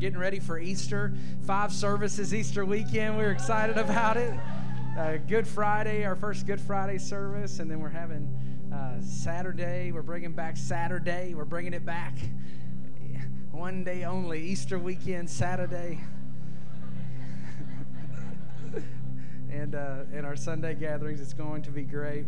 [0.00, 1.12] getting ready for Easter.
[1.46, 3.18] Five services Easter weekend.
[3.18, 4.32] We're excited about it.
[4.98, 8.26] Uh, Good Friday, our first Good Friday service, and then we're having
[8.72, 9.92] uh, Saturday.
[9.92, 11.34] We're bringing back Saturday.
[11.34, 12.16] We're bringing it back.
[13.50, 16.00] One day only, Easter weekend, Saturday.
[19.52, 22.24] and uh, in our Sunday gatherings, it's going to be great.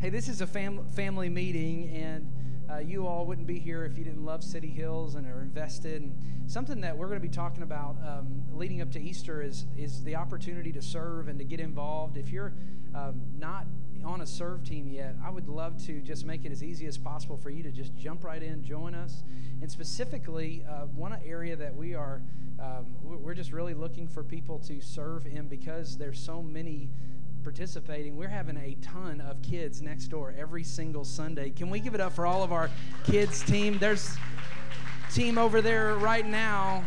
[0.00, 2.28] Hey, this is a fam- family meeting, and
[2.70, 6.02] uh, you all wouldn't be here if you didn't love City Hills and are invested.
[6.02, 6.16] And
[6.46, 10.02] something that we're going to be talking about um, leading up to Easter is is
[10.04, 12.16] the opportunity to serve and to get involved.
[12.16, 12.52] If you're
[12.94, 13.66] um, not
[14.04, 16.96] on a serve team yet, I would love to just make it as easy as
[16.96, 19.22] possible for you to just jump right in, join us.
[19.60, 22.22] And specifically, uh, one area that we are,
[22.60, 26.90] um, we're just really looking for people to serve in because there's so many
[27.46, 28.16] participating.
[28.16, 31.50] We're having a ton of kids next door every single Sunday.
[31.50, 32.68] Can we give it up for all of our
[33.04, 33.78] kids team?
[33.78, 34.16] There's
[35.14, 36.82] team over there right now,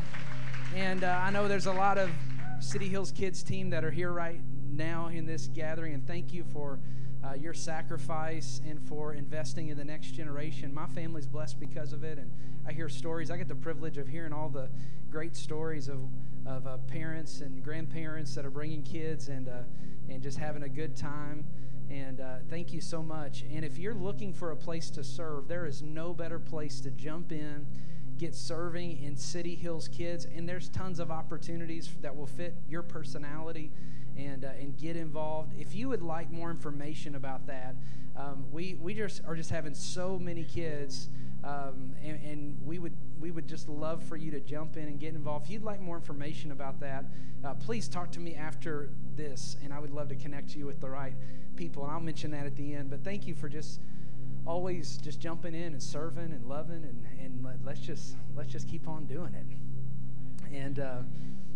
[0.76, 2.12] and uh, I know there's a lot of
[2.60, 6.44] City Hills kids team that are here right now in this gathering, and thank you
[6.52, 6.78] for.
[7.22, 10.74] Uh, your sacrifice and for investing in the next generation.
[10.74, 12.32] My family's blessed because of it, and
[12.66, 13.30] I hear stories.
[13.30, 14.70] I get the privilege of hearing all the
[15.12, 15.98] great stories of,
[16.46, 19.64] of uh, parents and grandparents that are bringing kids, and uh,
[20.10, 21.46] and just having a good time.
[21.90, 23.44] And uh, thank you so much.
[23.52, 26.92] And if you're looking for a place to serve, there is no better place to
[26.92, 27.66] jump in,
[28.18, 30.26] get serving in City Hills Kids.
[30.26, 33.72] And there's tons of opportunities that will fit your personality
[34.16, 35.54] and, uh, and get involved.
[35.58, 37.76] If you would like more information about that,
[38.16, 41.10] um, we, we just are just having so many kids,
[41.44, 45.00] um, and, and, we would we would just love for you to jump in and
[45.00, 45.46] get involved.
[45.46, 47.06] If you'd like more information about that,
[47.44, 50.82] uh, please talk to me after this, and I would love to connect you with
[50.82, 51.14] the right
[51.56, 51.84] people.
[51.84, 52.90] And I'll mention that at the end.
[52.90, 53.80] But thank you for just
[54.46, 58.88] always just jumping in and serving and loving, and, and let's just let's just keep
[58.88, 60.56] on doing it.
[60.56, 60.98] And uh,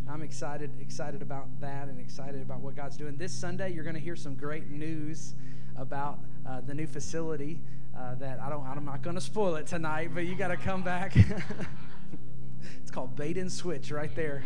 [0.09, 3.17] I'm excited excited about that, and excited about what God's doing.
[3.17, 5.33] This Sunday, you're going to hear some great news
[5.75, 7.59] about uh, the new facility.
[7.97, 10.57] Uh, that I don't, I'm not going to spoil it tonight, but you got to
[10.57, 11.15] come back.
[12.81, 14.43] it's called Bait and Switch right there.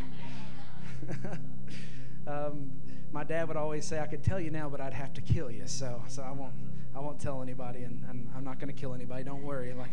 [2.28, 2.72] um,
[3.14, 5.50] my dad would always say, "I could tell you now, but I'd have to kill
[5.50, 6.54] you." So, so I won't,
[6.94, 9.24] I won't tell anybody, and, and I'm not going to kill anybody.
[9.24, 9.74] Don't worry.
[9.74, 9.92] Like,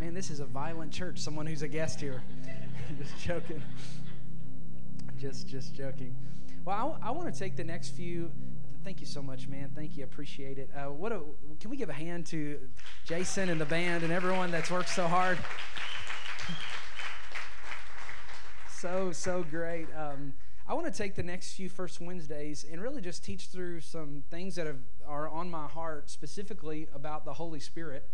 [0.00, 1.18] man, this is a violent church.
[1.18, 2.22] Someone who's a guest here.
[2.98, 3.62] just joking.
[5.18, 6.16] Just, just joking.
[6.64, 8.30] Well, I, I want to take the next few
[8.84, 9.70] thank you so much, man.
[9.74, 10.04] Thank you.
[10.04, 10.70] Appreciate it.
[10.74, 11.20] Uh, what a,
[11.60, 12.58] can we give a hand to
[13.04, 15.38] Jason and the band and everyone that's worked so hard?
[18.70, 19.88] so, so great.
[19.96, 20.34] Um,
[20.66, 24.22] I want to take the next few First Wednesdays and really just teach through some
[24.30, 28.08] things that have, are on my heart, specifically about the Holy Spirit.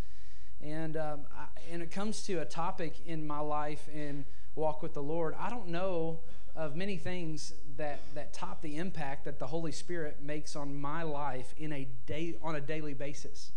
[0.60, 4.94] And, um, I, and it comes to a topic in my life and walk with
[4.94, 5.34] the Lord.
[5.38, 6.20] I don't know
[6.56, 11.02] of many things that, that top the impact that the Holy Spirit makes on my
[11.02, 13.50] life in a day, on a daily basis.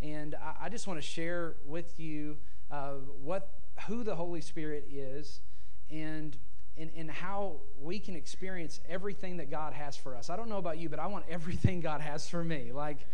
[0.00, 2.38] And I, I just want to share with you
[2.70, 2.92] uh,
[3.22, 3.50] what,
[3.86, 5.40] who the Holy Spirit is
[5.90, 6.36] and,
[6.78, 10.30] and, and how we can experience everything that God has for us.
[10.30, 12.72] I don't know about you, but I want everything God has for me.
[12.72, 13.06] Like,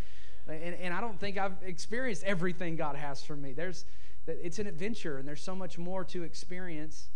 [0.47, 3.51] and, and I don't think I've experienced everything God has for me.
[3.51, 3.85] There's,
[4.25, 7.09] it's an adventure, and there's so much more to experience.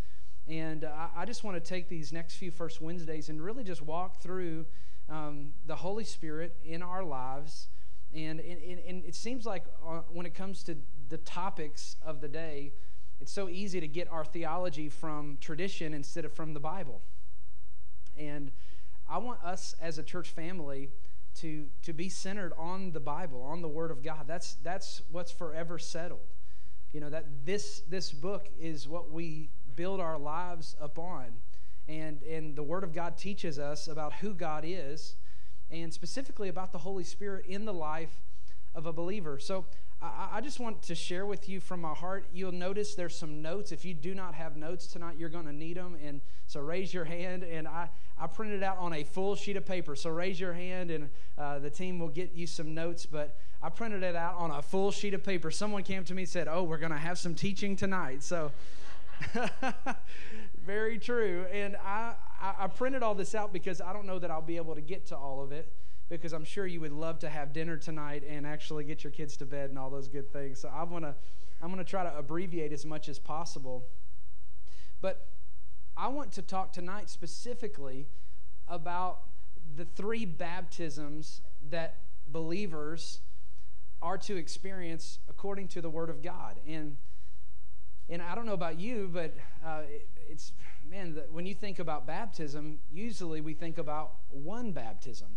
[0.47, 3.81] And uh, I just want to take these next few First Wednesdays and really just
[3.81, 4.65] walk through
[5.09, 7.67] um, the Holy Spirit in our lives.
[8.13, 10.77] And, and, and it seems like uh, when it comes to
[11.09, 12.73] the topics of the day,
[13.19, 17.01] it's so easy to get our theology from tradition instead of from the Bible.
[18.17, 18.51] And
[19.09, 20.89] I want us as a church family
[21.35, 24.25] to, to be centered on the Bible, on the Word of God.
[24.27, 26.33] That's, that's what's forever settled.
[26.93, 31.25] You know, that this, this book is what we build our lives upon.
[31.87, 35.15] And, and the Word of God teaches us about who God is
[35.71, 38.23] and specifically about the Holy Spirit in the life
[38.73, 39.39] of a believer.
[39.39, 39.65] So
[40.01, 42.25] I, I, just want to share with you from my heart.
[42.33, 43.71] You'll notice there's some notes.
[43.71, 45.97] If you do not have notes tonight, you're going to need them.
[46.03, 47.43] And so raise your hand.
[47.43, 47.89] And I,
[48.19, 49.95] I printed out on a full sheet of paper.
[49.95, 53.05] So raise your hand, and uh, the team will get you some notes.
[53.05, 55.49] But I printed it out on a full sheet of paper.
[55.51, 58.23] Someone came to me and said, Oh, we're going to have some teaching tonight.
[58.23, 58.51] So.
[60.65, 61.45] Very true.
[61.51, 64.57] And I, I, I, printed all this out because I don't know that I'll be
[64.57, 65.71] able to get to all of it
[66.09, 69.37] because I'm sure you would love to have dinner tonight and actually get your kids
[69.37, 70.59] to bed and all those good things.
[70.59, 71.15] So I want to
[71.61, 73.85] I'm going to try to abbreviate as much as possible.
[75.01, 75.27] But
[75.95, 78.07] I want to talk tonight specifically
[78.67, 79.21] about
[79.75, 81.97] the three baptisms that
[82.27, 83.19] believers
[84.01, 86.59] are to experience according to the Word of God.
[86.67, 86.97] And
[88.09, 89.33] and I don't know about you, but
[89.65, 90.53] uh, it, it's,
[90.89, 95.29] man, the, when you think about baptism, usually we think about one baptism.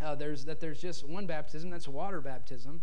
[0.00, 2.80] Uh, there's that there's just one baptism, that's water baptism.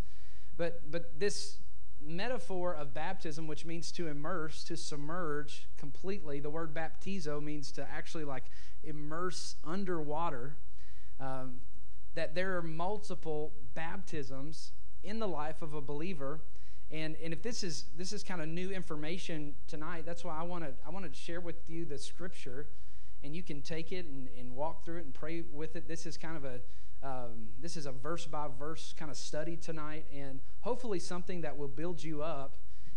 [0.55, 1.57] But, but this
[2.01, 7.87] metaphor of baptism, which means to immerse, to submerge completely, the word baptizo means to
[7.89, 8.45] actually like
[8.83, 10.57] immerse underwater.
[11.19, 11.61] Um,
[12.17, 14.71] that there are multiple baptisms
[15.03, 16.41] in the life of a believer.
[16.91, 20.43] And, and if this is this is kind of new information tonight, that's why I
[20.43, 22.67] want to I want to share with you the scripture,
[23.23, 25.87] and you can take it and, and walk through it and pray with it.
[25.87, 26.59] This is kind of a
[27.03, 31.57] um, this is a verse by verse kind of study tonight, and hopefully something that
[31.57, 32.55] will build you up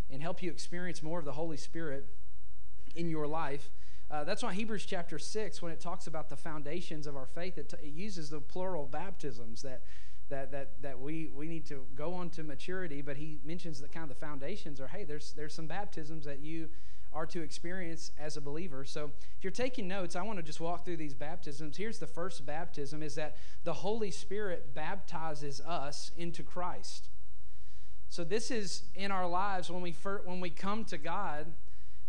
[0.09, 2.07] and help you experience more of the Holy Spirit
[2.95, 3.69] in your life.
[4.09, 7.57] Uh, that's why Hebrews chapter 6, when it talks about the foundations of our faith,
[7.57, 9.83] it, t- it uses the plural baptisms that,
[10.31, 13.01] that, that, that we, we need to go on to maturity.
[13.01, 16.39] But he mentions that kind of the foundations are hey, there's, there's some baptisms that
[16.39, 16.69] you
[17.13, 18.85] are to experience as a believer.
[18.85, 21.77] So if you're taking notes, I want to just walk through these baptisms.
[21.77, 27.09] Here's the first baptism is that the Holy Spirit baptizes us into Christ.
[28.07, 29.95] So this is in our lives when we
[30.25, 31.47] when we come to God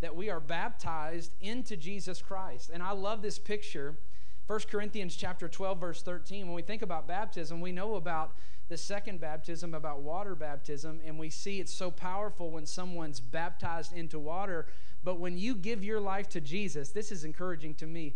[0.00, 2.70] that we are baptized into Jesus Christ.
[2.72, 3.96] And I love this picture.
[4.46, 8.32] 1 Corinthians chapter 12 verse 13 when we think about baptism we know about
[8.68, 13.92] the second baptism about water baptism and we see it's so powerful when someone's baptized
[13.92, 14.66] into water
[15.04, 18.14] but when you give your life to Jesus, this is encouraging to me.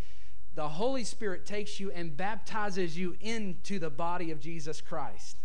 [0.55, 5.37] The Holy Spirit takes you and baptizes you into the body of Jesus Christ.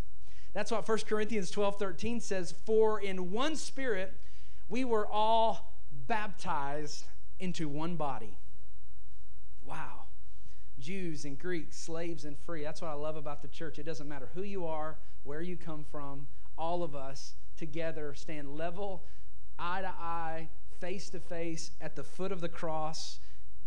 [0.54, 2.54] That's what 1 Corinthians 12 13 says.
[2.66, 4.14] For in one spirit
[4.70, 5.74] we were all
[6.08, 7.06] baptized
[7.40, 8.38] into one body.
[9.66, 10.04] Wow.
[10.82, 12.64] Jews and Greeks, slaves and free.
[12.64, 13.80] That's what I love about the church.
[13.80, 18.58] It doesn't matter who you are, where you come from, all of us together stand
[18.58, 19.04] level,
[19.60, 20.50] eye to eye,
[20.80, 23.20] face to face at the foot of the cross.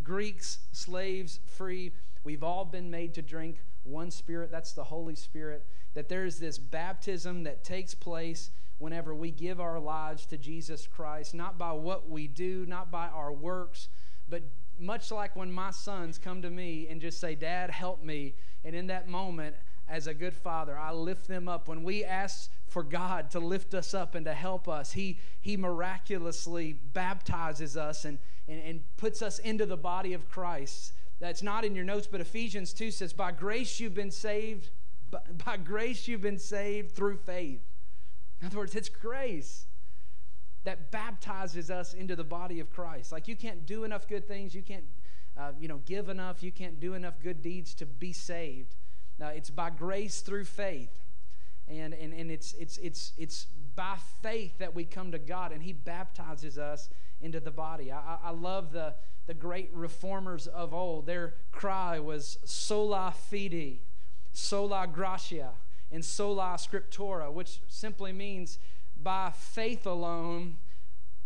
[0.03, 4.51] Greeks, slaves, free, we've all been made to drink one spirit.
[4.51, 5.65] That's the Holy Spirit.
[5.93, 11.33] That there's this baptism that takes place whenever we give our lives to Jesus Christ,
[11.33, 13.87] not by what we do, not by our works,
[14.27, 14.43] but
[14.79, 18.35] much like when my sons come to me and just say, Dad, help me.
[18.63, 19.55] And in that moment,
[19.87, 21.67] as a good father, I lift them up.
[21.67, 24.91] When we ask for God to lift us up and to help us.
[24.91, 28.19] He, he miraculously baptizes us and,
[28.49, 30.91] and, and puts us into the body of Christ.
[31.19, 34.71] That's not in your notes, but Ephesians 2 says, By grace you've been saved,
[35.09, 37.61] by, by grace you've been saved through faith.
[38.41, 39.67] In other words, it's grace
[40.65, 43.11] that baptizes us into the body of Christ.
[43.11, 44.85] Like you can't do enough good things, you can't
[45.37, 48.75] uh, you know, give enough, you can't do enough good deeds to be saved.
[49.19, 51.05] Now, it's by grace through faith
[51.67, 55.63] and, and, and it's, it's, it's, it's by faith that we come to God, and
[55.63, 56.89] He baptizes us
[57.21, 57.91] into the body.
[57.91, 58.93] I, I love the,
[59.25, 61.05] the great reformers of old.
[61.05, 63.79] Their cry was sola fide,
[64.31, 65.51] sola gratia,
[65.91, 68.59] and sola scriptura, which simply means
[69.01, 70.57] by faith alone,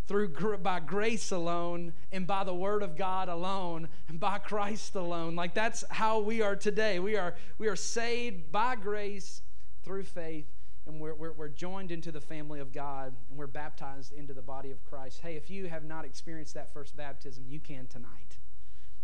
[0.07, 5.35] through by grace alone, and by the word of God alone, and by Christ alone.
[5.35, 6.99] Like that's how we are today.
[6.99, 9.41] We are we are saved by grace
[9.83, 10.47] through faith,
[10.85, 14.41] and we're, we're, we're joined into the family of God, and we're baptized into the
[14.41, 15.19] body of Christ.
[15.21, 18.37] Hey, if you have not experienced that first baptism, you can tonight.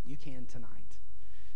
[0.03, 0.69] You can tonight.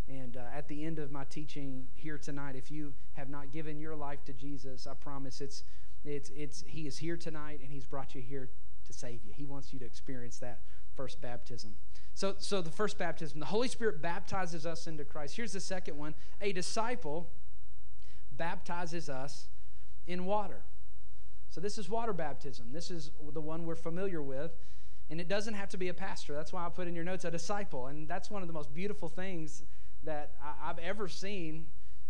[0.07, 3.79] And uh, at the end of my teaching here tonight, if you have not given
[3.79, 5.63] your life to Jesus, I promise it's,
[6.06, 8.50] it's, it's, He is here tonight and He's brought you here
[8.86, 9.32] to save you.
[9.34, 10.62] He wants you to experience that
[10.96, 11.75] first baptism.
[12.13, 15.36] So, so the first baptism, the Holy Spirit baptizes us into Christ.
[15.36, 17.29] Here's the second one a disciple
[18.32, 19.48] baptizes us
[20.08, 20.63] in water.
[21.50, 22.72] So, this is water baptism.
[22.72, 24.51] This is the one we're familiar with.
[25.10, 26.36] And it doesn't have to be a pastor.
[26.36, 27.88] That's why I put in your notes a disciple.
[27.88, 29.63] And that's one of the most beautiful things
[30.03, 31.65] that I, have ever seen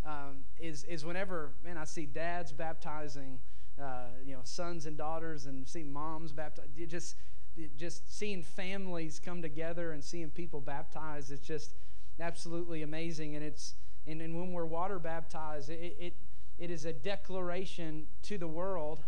[0.06, 3.40] um, is, is whenever, man, I see dads baptizing,
[3.82, 6.68] uh, you know, sons and daughters and seeing moms baptize.
[6.88, 7.16] Just,
[7.78, 11.74] just seeing families come together and seeing people baptized, it's just
[12.20, 13.36] absolutely amazing.
[13.36, 13.74] And it's,
[14.08, 16.16] and, and when we're water baptized, it, it,
[16.58, 19.04] it is a declaration to the world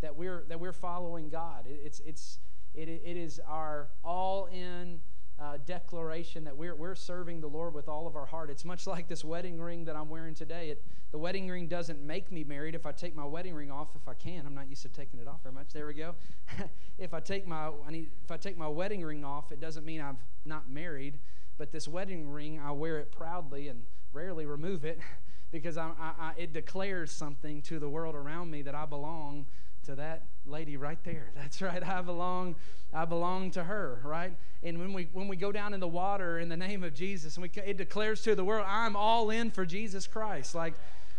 [0.00, 1.66] that we're, that we're following God.
[1.66, 2.38] It, it's, it's,
[2.74, 5.00] it, it is our all in
[5.40, 8.50] uh, declaration that we're, we're serving the Lord with all of our heart.
[8.50, 10.70] It's much like this wedding ring that I'm wearing today.
[10.70, 12.74] It, the wedding ring doesn't make me married.
[12.74, 15.18] If I take my wedding ring off, if I can, I'm not used to taking
[15.18, 15.72] it off very much.
[15.72, 16.14] There we go.
[16.98, 19.84] if I take my I need, if I take my wedding ring off, it doesn't
[19.84, 21.18] mean I've not married.
[21.58, 25.00] But this wedding ring, I wear it proudly and rarely remove it
[25.50, 29.46] because I, I, I, it declares something to the world around me that I belong
[29.84, 31.30] to that lady right there.
[31.36, 31.82] That's right.
[31.82, 32.56] I belong
[32.92, 34.36] I belong to her, right?
[34.62, 37.36] And when we when we go down in the water in the name of Jesus
[37.36, 40.54] and we it declares to the world, I'm all in for Jesus Christ.
[40.54, 40.74] Like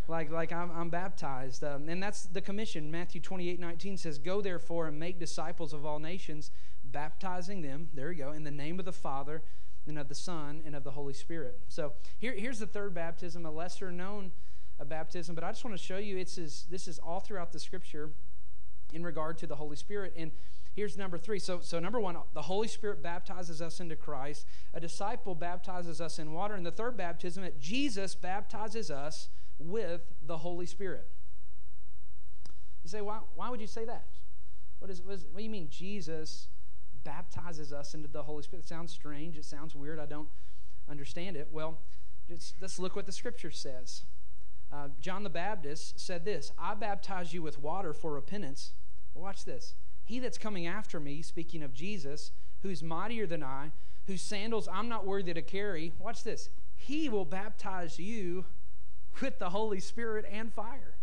[0.07, 1.63] like like I'm, I'm baptized.
[1.63, 2.91] Um, and that's the commission.
[2.91, 6.51] Matthew 28, 19 says, Go therefore and make disciples of all nations,
[6.83, 9.41] baptizing them, there you go, in the name of the Father
[9.87, 11.59] and of the Son and of the Holy Spirit.
[11.69, 14.31] So here, here's the third baptism, a lesser known
[14.79, 17.51] uh, baptism, but I just want to show you it's is, this is all throughout
[17.51, 18.11] the scripture
[18.93, 20.13] in regard to the Holy Spirit.
[20.15, 20.31] And
[20.73, 21.39] here's number three.
[21.39, 24.45] So, so number one, the Holy Spirit baptizes us into Christ.
[24.73, 26.55] A disciple baptizes us in water.
[26.55, 29.29] And the third baptism, that Jesus baptizes us
[29.59, 31.07] with the Holy Spirit.
[32.83, 34.07] You say, why, why would you say that?
[34.79, 36.47] What, is, what, is, what do you mean Jesus
[37.03, 38.65] baptizes us into the Holy Spirit?
[38.65, 39.37] It sounds strange.
[39.37, 39.99] It sounds weird.
[39.99, 40.29] I don't
[40.89, 41.49] understand it.
[41.51, 41.79] Well,
[42.27, 44.03] just, let's look what the scripture says.
[44.71, 48.71] Uh, John the Baptist said this I baptize you with water for repentance.
[49.13, 49.75] Watch this.
[50.03, 53.71] He that's coming after me, speaking of Jesus, who's mightier than I,
[54.07, 56.49] whose sandals I'm not worthy to carry, watch this.
[56.75, 58.45] He will baptize you
[59.21, 60.95] with the Holy Spirit and fire.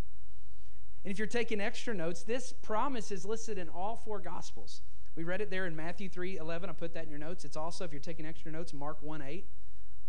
[1.05, 4.83] And if you're taking extra notes, this promise is listed in all four Gospels.
[5.15, 6.71] We read it there in Matthew 3 11.
[6.71, 7.45] I put that in your notes.
[7.45, 9.47] It's also, if you're taking extra notes, Mark 1 8,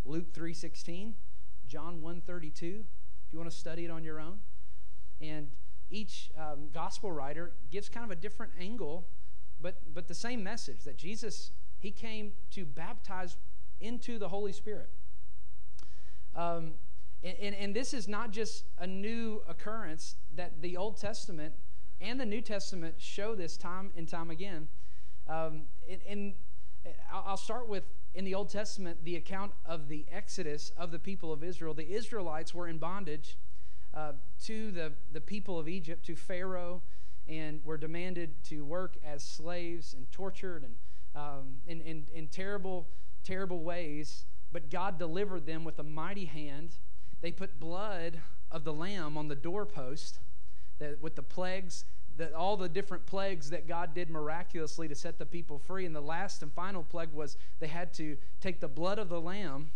[0.06, 1.16] Luke 3 16,
[1.68, 2.86] John 1 32,
[3.30, 4.40] if you want to study it on your own.
[5.22, 5.52] And
[5.92, 9.08] each um, gospel writer gives kind of a different angle,
[9.62, 13.38] but, but the same message that Jesus, he came to baptize
[13.80, 14.90] into the Holy Spirit.
[16.36, 16.74] Um,
[17.24, 21.54] and, and, and, this is not just a new occurrence that the Old Testament
[22.02, 24.68] and the New Testament show this time and time again.
[25.28, 26.34] Um, and, and
[27.14, 27.84] I'll start with
[28.14, 31.74] in the Old Testament the account of the exodus of the people of Israel.
[31.74, 33.38] The Israelites were in bondage
[33.94, 34.14] uh,
[34.46, 36.82] to the, the people of Egypt, to Pharaoh,
[37.28, 40.76] and were demanded to work as slaves and tortured and
[41.16, 42.88] um, in, in, in terrible,
[43.24, 44.26] terrible ways.
[44.52, 46.72] But God delivered them with a mighty hand
[47.22, 50.20] they put blood of the lamb on the doorpost
[50.80, 51.84] that with the plagues
[52.20, 55.86] that all the different plagues that God did miraculously to set the people free.
[55.86, 59.20] And the last and final plague was they had to take the blood of the
[59.20, 59.72] lamb,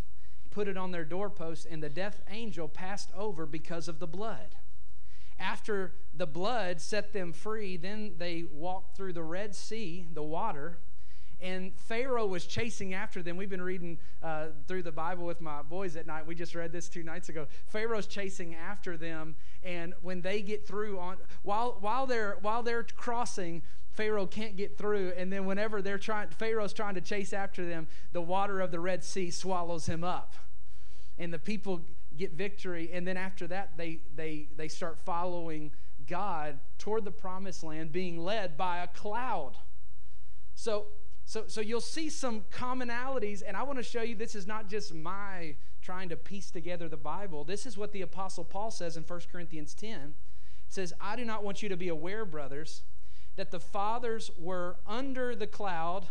[0.51, 4.55] put it on their doorpost, and the death angel passed over because of the blood.
[5.39, 10.77] After the blood set them free, then they walked through the Red Sea, the water,
[11.43, 13.35] and Pharaoh was chasing after them.
[13.35, 16.25] We've been reading uh, through the Bible with my boys at night.
[16.25, 17.47] We just read this two nights ago.
[17.67, 22.83] Pharaoh's chasing after them, and when they get through on while while they're while they're
[22.83, 27.65] crossing, Pharaoh can't get through, and then whenever they're trying, Pharaoh's trying to chase after
[27.65, 30.35] them, the water of the Red Sea swallows him up,
[31.19, 31.81] and the people
[32.15, 32.89] get victory.
[32.93, 35.71] And then after that, they they they start following
[36.07, 39.57] God toward the promised land, being led by a cloud.
[40.55, 40.85] So
[41.33, 44.69] so, so you'll see some commonalities, and I want to show you this is not
[44.69, 47.43] just my trying to piece together the Bible.
[47.43, 49.89] This is what the Apostle Paul says in 1 Corinthians 10.
[49.99, 50.13] It
[50.69, 52.83] says, I do not want you to be aware, brothers,
[53.35, 56.05] that the fathers were under the cloud,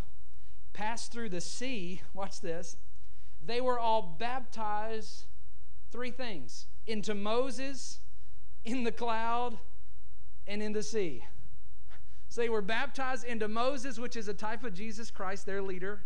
[0.72, 2.02] passed through the sea.
[2.14, 2.76] Watch this.
[3.40, 5.26] They were all baptized,
[5.92, 8.00] three things into Moses,
[8.64, 9.56] in the cloud,
[10.48, 11.22] and in the sea.
[12.32, 16.00] So they were baptized into Moses, which is a type of Jesus Christ, their leader.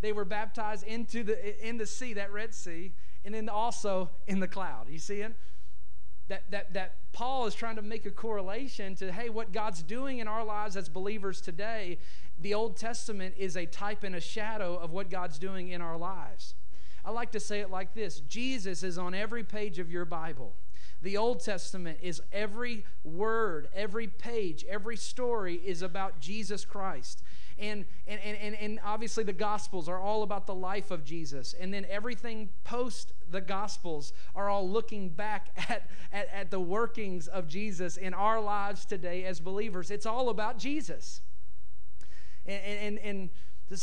[0.00, 4.40] They were baptized into the in the sea, that Red Sea, and then also in
[4.40, 4.88] the cloud.
[4.88, 5.34] You see it?
[6.28, 10.20] That, that, that Paul is trying to make a correlation to, hey, what God's doing
[10.20, 11.98] in our lives as believers today,
[12.40, 15.98] the Old Testament is a type and a shadow of what God's doing in our
[15.98, 16.54] lives.
[17.04, 20.54] I like to say it like this Jesus is on every page of your Bible.
[21.02, 27.22] The Old Testament is every word, every page, every story is about Jesus Christ.
[27.58, 31.54] And, and, and, and obviously, the Gospels are all about the life of Jesus.
[31.60, 37.26] And then everything post the Gospels are all looking back at, at, at the workings
[37.26, 39.90] of Jesus in our lives today as believers.
[39.90, 41.20] It's all about Jesus.
[42.46, 43.30] And, and, and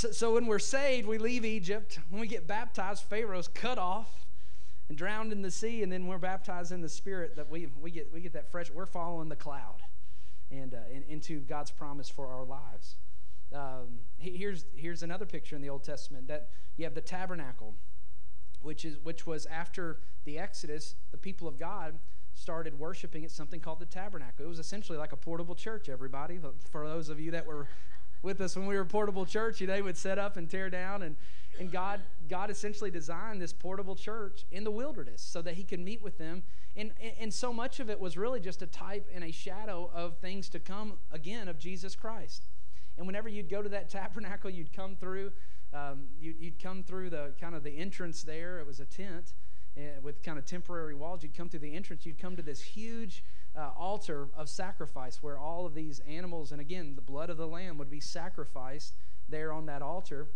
[0.05, 1.99] so when we're saved, we leave Egypt.
[2.09, 4.25] When we get baptized, Pharaoh's cut off
[4.89, 7.35] and drowned in the sea, and then we're baptized in the Spirit.
[7.35, 8.69] That we we get we get that fresh.
[8.69, 9.81] We're following the cloud,
[10.51, 12.97] and uh, in, into God's promise for our lives.
[13.53, 17.75] Um, here's here's another picture in the Old Testament that you have the tabernacle,
[18.61, 20.95] which is which was after the Exodus.
[21.11, 21.99] The people of God
[22.33, 24.45] started worshiping at something called the tabernacle.
[24.45, 25.89] It was essentially like a portable church.
[25.89, 26.39] Everybody,
[26.71, 27.67] for those of you that were
[28.21, 29.61] with us when we were portable church.
[29.61, 31.15] You know, they would set up and tear down, and
[31.59, 35.79] and God God essentially designed this portable church in the wilderness so that He could
[35.79, 36.43] meet with them.
[36.75, 40.17] And and so much of it was really just a type and a shadow of
[40.17, 42.47] things to come again of Jesus Christ.
[42.97, 45.31] And whenever you'd go to that tabernacle, you'd come through.
[45.71, 48.59] Um, you'd, you'd come through the kind of the entrance there.
[48.59, 49.33] It was a tent
[50.01, 51.23] with kind of temporary walls.
[51.23, 52.05] You'd come through the entrance.
[52.05, 53.23] You'd come to this huge
[53.55, 57.47] uh, altar of sacrifice where all of these animals, and again, the blood of the
[57.47, 58.95] lamb would be sacrificed
[59.27, 60.27] there on that altar.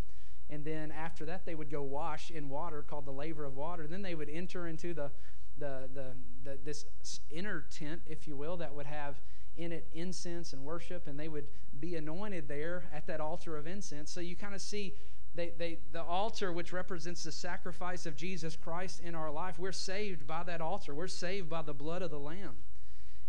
[0.50, 3.88] And then after that, they would go wash in water called the laver of water.
[3.88, 5.12] Then they would enter into the,
[5.58, 6.06] the, the,
[6.44, 6.86] the this
[7.30, 9.22] inner tent, if you will, that would have
[9.56, 11.48] in it incense and worship, and they would
[11.80, 14.12] be anointed there at that altar of incense.
[14.12, 14.96] So you kind of see
[15.36, 19.72] they, they, the altar, which represents the sacrifice of Jesus Christ in our life, we're
[19.72, 20.94] saved by that altar.
[20.94, 22.58] We're saved by the blood of the Lamb.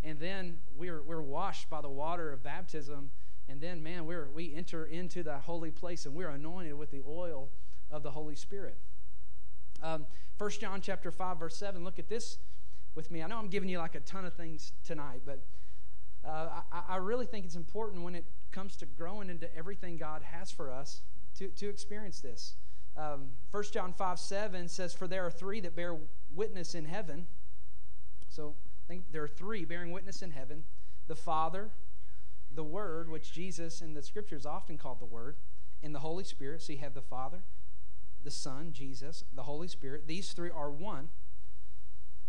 [0.02, 3.11] And then we're, we're washed by the water of baptism.
[3.49, 7.02] And then, man, we're, we enter into that holy place and we're anointed with the
[7.08, 7.49] oil
[7.90, 8.76] of the Holy Spirit.
[9.82, 10.06] Um,
[10.37, 11.84] 1 John chapter 5, verse 7.
[11.84, 12.37] Look at this
[12.94, 13.23] with me.
[13.23, 15.42] I know I'm giving you like a ton of things tonight, but
[16.23, 20.23] uh, I, I really think it's important when it comes to growing into everything God
[20.23, 21.00] has for us
[21.38, 22.55] to, to experience this.
[22.97, 25.97] Um, 1 John 5 7 says, For there are three that bear
[26.35, 27.26] witness in heaven.
[28.29, 30.64] So I think there are three bearing witness in heaven
[31.07, 31.71] the Father,
[32.55, 35.37] the Word, which Jesus in the scriptures often called the Word,
[35.83, 36.62] and the Holy Spirit.
[36.62, 37.43] So you have the Father,
[38.23, 40.07] the Son, Jesus, the Holy Spirit.
[40.07, 41.11] These three are one.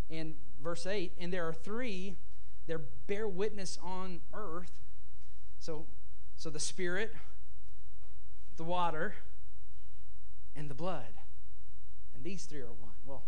[0.09, 2.17] And verse 8, and there are three
[2.67, 4.71] that bear witness on earth.
[5.59, 5.85] So,
[6.35, 7.13] so the Spirit,
[8.57, 9.15] the water,
[10.55, 11.13] and the blood.
[12.13, 12.93] And these three are one.
[13.05, 13.23] Well,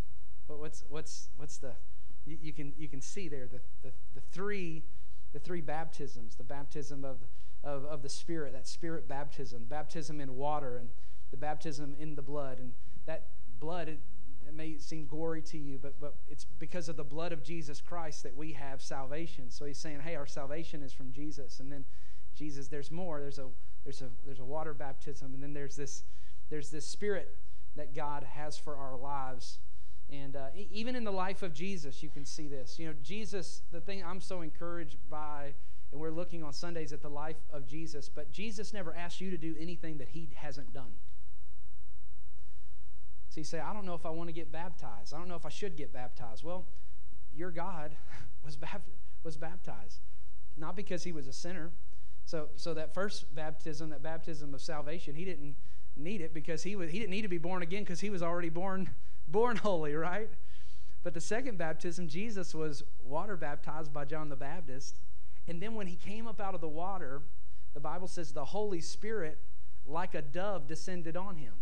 [0.47, 1.73] what's what's what's the
[2.25, 4.83] you, you can you can see there the, the, the three
[5.33, 7.17] the three baptisms, the baptism of,
[7.63, 10.89] of, of the Spirit, that Spirit baptism, baptism in water, and
[11.31, 12.59] the baptism in the blood.
[12.59, 12.73] And
[13.05, 13.27] that
[13.59, 13.99] blood, it,
[14.47, 17.81] it may seem gory to you, but, but it's because of the blood of Jesus
[17.81, 19.51] Christ that we have salvation.
[19.51, 21.59] So he's saying, hey, our salvation is from Jesus.
[21.59, 21.85] And then
[22.35, 23.19] Jesus, there's more.
[23.19, 23.47] There's a
[23.87, 26.03] there's a there's a water baptism, and then there's this
[26.49, 27.37] there's this spirit
[27.77, 29.59] that God has for our lives.
[30.09, 32.79] And uh, even in the life of Jesus, you can see this.
[32.79, 35.53] You know, Jesus, the thing I'm so encouraged by,
[35.91, 39.31] and we're looking on Sundays at the life of Jesus, but Jesus never asked you
[39.31, 40.91] to do anything that he hasn't done.
[43.29, 45.13] So you say, I don't know if I want to get baptized.
[45.13, 46.43] I don't know if I should get baptized.
[46.43, 46.65] Well,
[47.33, 47.95] your God
[48.45, 48.57] was,
[49.23, 49.99] was baptized,
[50.57, 51.71] not because he was a sinner,
[52.27, 55.55] so, so that first baptism, that baptism of salvation, he didn't
[55.95, 58.21] need it because he was he didn't need to be born again because he was
[58.21, 58.89] already born
[59.29, 60.29] born holy, right?
[61.03, 64.99] But the second baptism, Jesus was water baptized by John the Baptist,
[65.47, 67.21] and then when he came up out of the water,
[67.73, 69.39] the Bible says the Holy Spirit,
[69.85, 71.53] like a dove, descended on him.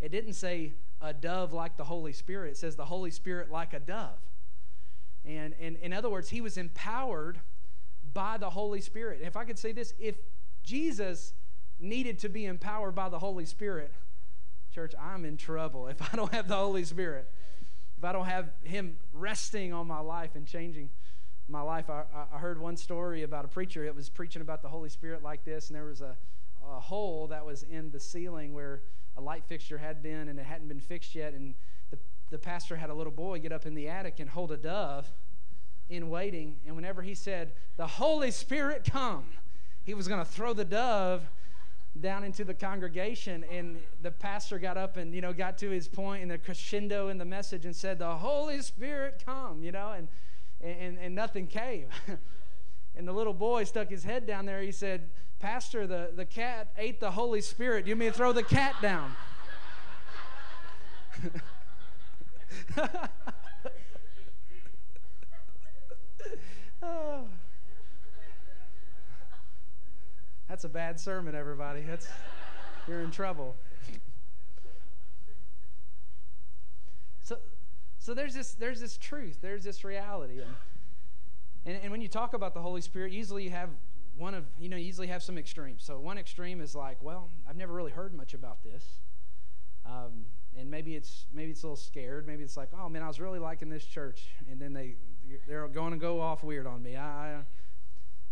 [0.00, 2.52] It didn't say a dove like the Holy Spirit.
[2.52, 4.20] It says the Holy Spirit like a dove.
[5.26, 7.40] And, and in other words, he was empowered
[8.12, 9.20] by the Holy Spirit.
[9.22, 10.16] If I could say this, if
[10.62, 11.34] Jesus
[11.78, 13.92] needed to be empowered by the Holy Spirit,
[14.72, 17.30] church, I'm in trouble if I don't have the Holy Spirit.
[17.98, 20.90] If I don't have Him resting on my life and changing
[21.48, 21.90] my life.
[21.90, 25.22] I, I heard one story about a preacher that was preaching about the Holy Spirit
[25.22, 26.16] like this, and there was a,
[26.68, 28.82] a hole that was in the ceiling where
[29.16, 31.34] a light fixture had been and it hadn't been fixed yet.
[31.34, 31.54] And
[31.90, 31.98] the,
[32.30, 35.12] the pastor had a little boy get up in the attic and hold a dove
[35.92, 36.56] in waiting.
[36.66, 39.24] And whenever he said, The Holy Spirit come,
[39.84, 41.28] he was going to throw the dove
[42.00, 43.44] down into the congregation.
[43.50, 47.08] And the pastor got up and, you know, got to his point in the crescendo
[47.08, 50.08] in the message and said, The Holy Spirit come, you know, and,
[50.60, 51.86] and, and nothing came.
[52.96, 54.62] and the little boy stuck his head down there.
[54.62, 57.86] He said, Pastor, the, the cat ate the Holy Spirit.
[57.86, 59.12] You mean throw the cat down?
[66.82, 67.24] oh.
[70.48, 71.80] That's a bad sermon, everybody.
[71.80, 72.06] That's
[72.86, 73.56] you're in trouble.
[77.22, 77.38] so,
[77.98, 79.38] so there's this there's this truth.
[79.40, 80.50] There's this reality, and,
[81.64, 83.70] and and when you talk about the Holy Spirit, usually you have
[84.18, 85.82] one of you know you have some extremes.
[85.84, 88.84] So one extreme is like, well, I've never really heard much about this.
[89.86, 90.26] Um,
[90.58, 92.26] and maybe it's maybe it's a little scared.
[92.26, 94.96] Maybe it's like, oh man, I was really liking this church, and then they
[95.46, 96.96] they're going to go off weird on me.
[96.96, 97.40] I, I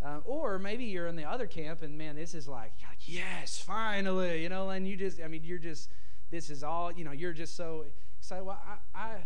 [0.02, 3.58] uh, or maybe you're in the other camp, and man, this is like, like, yes,
[3.58, 5.90] finally, you know, and you just, I mean, you're just,
[6.30, 7.84] this is all, you know, you're just so
[8.18, 8.44] excited.
[8.44, 8.58] Well,
[8.94, 9.16] I, I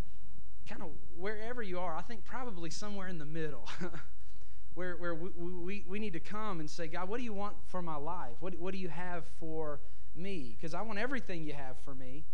[0.68, 3.68] kind of wherever you are, I think probably somewhere in the middle.
[4.74, 7.56] where, where we, we, we need to come and say, God, what do you want
[7.68, 8.37] for my life?
[8.40, 9.80] What, what do you have for
[10.16, 10.56] me?
[10.58, 12.24] Because I want everything you have for me.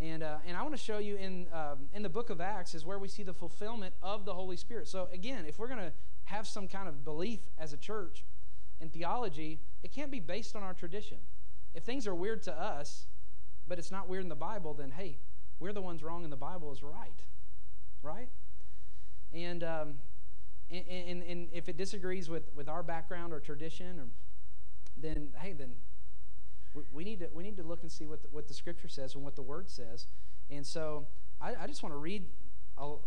[0.00, 2.74] And, uh, and I want to show you in, um, in the book of Acts
[2.74, 4.86] is where we see the fulfillment of the Holy Spirit.
[4.86, 5.92] So, again, if we're going to
[6.24, 8.24] have some kind of belief as a church
[8.80, 11.18] in theology, it can't be based on our tradition.
[11.74, 13.06] If things are weird to us,
[13.66, 15.18] but it's not weird in the Bible, then hey,
[15.58, 17.24] we're the ones wrong and the Bible is right.
[18.02, 18.28] Right?
[19.32, 19.94] And, um,
[20.70, 24.06] and, and, and if it disagrees with, with our background or tradition, or,
[24.96, 25.72] then hey, then
[26.92, 29.14] we, need to we need to look and see what the, what the Scripture says
[29.14, 30.06] and what the Word says.
[30.50, 31.06] And so
[31.40, 32.24] I, I just want to read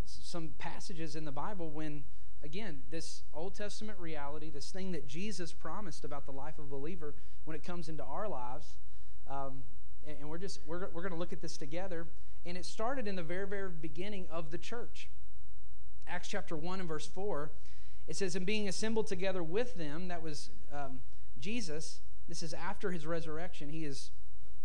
[0.06, 2.04] some passages in the Bible when
[2.43, 6.67] again this Old Testament reality, this thing that Jesus promised about the life of a
[6.67, 8.76] believer, when it comes into our lives.
[9.30, 9.63] Um,
[10.06, 12.08] and, and we're just we're, we're going to look at this together.
[12.45, 15.10] And it started in the very very beginning of the church.
[16.08, 17.52] Acts chapter 1 and verse 4,
[18.08, 21.00] it says, And being assembled together with them, that was um,
[21.39, 23.70] Jesus, this is after his resurrection.
[23.70, 24.12] He is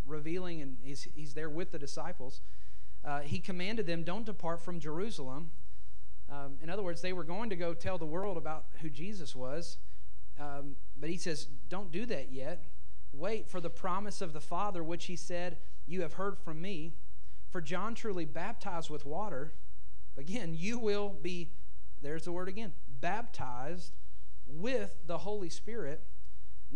[0.07, 2.41] revealing and he's, he's there with the disciples.
[3.05, 5.51] Uh, he commanded them, Don't depart from Jerusalem.
[6.31, 9.35] Um, in other words, they were going to go tell the world about who Jesus
[9.35, 9.79] was.
[10.39, 12.65] Um, but he says, Don't do that yet.
[13.13, 16.95] Wait for the promise of the Father, which he said, You have heard from me.
[17.51, 19.55] For John truly baptized with water
[20.17, 21.51] Again, you will be,
[22.01, 23.93] there's the word again, baptized
[24.47, 26.03] with the Holy Spirit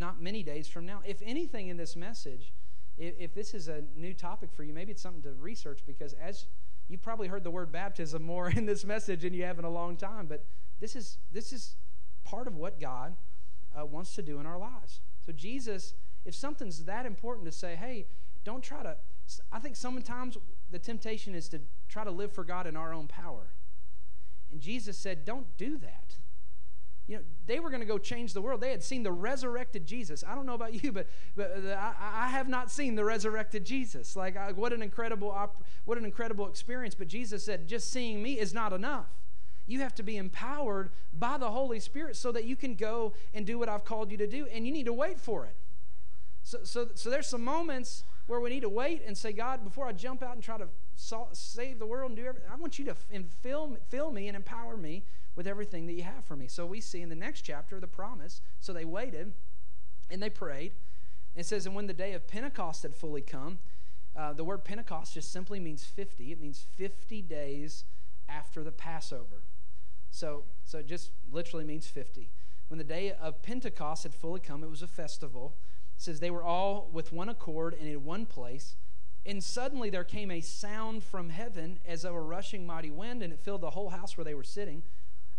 [0.00, 1.00] not many days from now.
[1.06, 2.52] If anything in this message,
[2.98, 6.14] if, if this is a new topic for you, maybe it's something to research because
[6.14, 6.46] as
[6.88, 9.70] you've probably heard the word baptism more in this message than you have in a
[9.70, 10.44] long time, but
[10.80, 11.76] this is this is
[12.24, 13.16] part of what God
[13.78, 15.00] uh, wants to do in our lives.
[15.24, 18.06] So Jesus, if something's that important to say, hey,
[18.44, 18.96] don't try to.
[19.52, 20.36] I think sometimes
[20.70, 23.52] the temptation is to try to live for God in our own power.
[24.50, 26.16] And Jesus said, Don't do that.
[27.10, 28.60] You know, they were going to go change the world.
[28.60, 30.22] They had seen the resurrected Jesus.
[30.24, 33.64] I don't know about you, but, but uh, I, I have not seen the resurrected
[33.64, 34.14] Jesus.
[34.14, 36.94] Like, I, what an incredible, op- what an incredible experience.
[36.94, 39.08] But Jesus said, just seeing me is not enough.
[39.66, 43.44] You have to be empowered by the Holy Spirit so that you can go and
[43.44, 45.56] do what I've called you to do, and you need to wait for it.
[46.44, 49.88] So, so, so there's some moments where we need to wait and say, God, before
[49.88, 50.68] I jump out and try to
[51.32, 52.50] save the world and do everything.
[52.52, 52.94] I want you to
[53.42, 56.46] fill, fill me and empower me with everything that you have for me.
[56.46, 58.40] So we see in the next chapter the promise.
[58.60, 59.32] So they waited
[60.10, 60.72] and they prayed.
[61.34, 63.58] It says, and when the day of Pentecost had fully come,
[64.16, 66.32] uh, the word Pentecost just simply means 50.
[66.32, 67.84] It means 50 days
[68.28, 69.42] after the Passover.
[70.10, 72.30] So, so it just literally means 50.
[72.68, 75.56] When the day of Pentecost had fully come, it was a festival.
[75.96, 78.76] It says they were all with one accord and in one place.
[79.26, 83.32] And suddenly there came a sound from heaven as of a rushing mighty wind, and
[83.32, 84.82] it filled the whole house where they were sitting.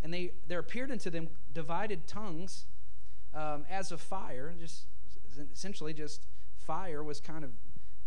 [0.03, 2.65] And they, there appeared unto them divided tongues
[3.33, 4.53] um, as of fire.
[4.59, 4.83] Just
[5.51, 7.51] essentially, just fire was kind of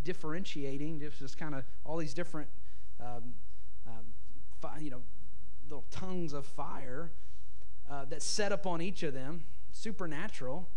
[0.05, 2.49] differentiating, just, just kind of all these different,
[3.01, 3.35] um,
[3.87, 4.05] um,
[4.61, 5.03] fi- you know,
[5.69, 7.11] little tongues of fire
[7.91, 10.69] uh, that set upon each of them, supernatural.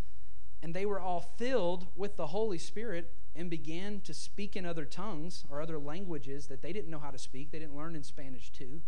[0.64, 4.86] And they were all filled with the Holy Spirit and began to speak in other
[4.86, 7.52] tongues or other languages that they didn't know how to speak.
[7.52, 8.82] They didn't learn in Spanish too,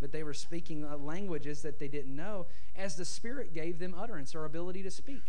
[0.00, 3.94] but they were speaking uh, languages that they didn't know as the Spirit gave them
[3.96, 5.22] utterance or ability to speak.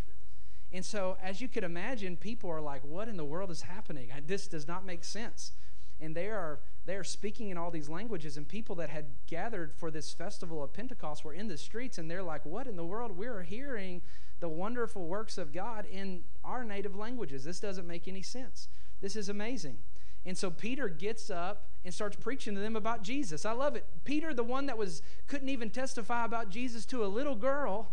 [0.72, 4.10] And so, as you could imagine, people are like, What in the world is happening?
[4.26, 5.52] This does not make sense.
[6.00, 9.74] And they are they are speaking in all these languages, and people that had gathered
[9.74, 12.86] for this festival of Pentecost were in the streets, and they're like, What in the
[12.86, 13.12] world?
[13.12, 14.02] We're hearing
[14.40, 17.44] the wonderful works of God in our native languages.
[17.44, 18.68] This doesn't make any sense.
[19.02, 19.78] This is amazing.
[20.26, 23.46] And so Peter gets up and starts preaching to them about Jesus.
[23.46, 23.86] I love it.
[24.04, 27.92] Peter, the one that was couldn't even testify about Jesus to a little girl,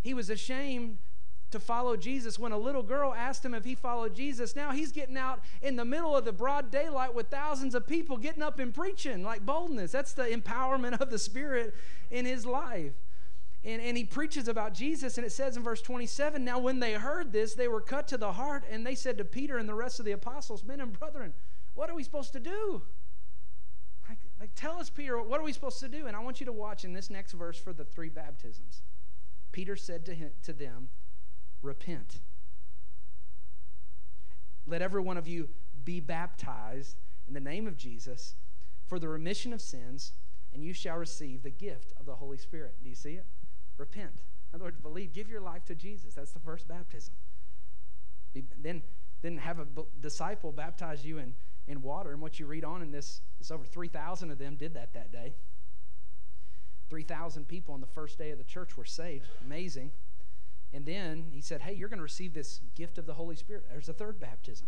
[0.00, 0.98] he was ashamed
[1.54, 4.54] to follow Jesus when a little girl asked him if he followed Jesus.
[4.54, 8.16] Now he's getting out in the middle of the broad daylight with thousands of people
[8.16, 9.90] getting up and preaching like boldness.
[9.90, 11.74] That's the empowerment of the Spirit
[12.10, 12.92] in his life
[13.64, 16.92] and, and he preaches about Jesus, and it says in verse 27 Now, when they
[16.92, 19.74] heard this, they were cut to the heart, and they said to Peter and the
[19.74, 21.32] rest of the apostles, Men and brethren,
[21.74, 22.82] what are we supposed to do?
[24.08, 26.06] Like, like, tell us, Peter, what are we supposed to do?
[26.06, 28.82] And I want you to watch in this next verse for the three baptisms.
[29.50, 30.88] Peter said to, him, to them,
[31.64, 32.20] Repent.
[34.66, 35.48] Let every one of you
[35.84, 36.96] be baptized
[37.26, 38.34] in the name of Jesus
[38.86, 40.12] for the remission of sins,
[40.52, 42.74] and you shall receive the gift of the Holy Spirit.
[42.82, 43.26] Do you see it?
[43.78, 44.22] Repent.
[44.52, 45.12] In other words, believe.
[45.12, 46.14] Give your life to Jesus.
[46.14, 47.14] That's the first baptism.
[48.34, 48.82] Be, then,
[49.22, 51.34] then have a b- disciple baptize you in,
[51.66, 52.12] in water.
[52.12, 55.12] And what you read on in this, is over 3,000 of them did that that
[55.12, 55.34] day.
[56.90, 59.26] 3,000 people on the first day of the church were saved.
[59.44, 59.90] Amazing.
[60.74, 63.64] And then he said, Hey, you're going to receive this gift of the Holy Spirit.
[63.70, 64.66] There's a third baptism.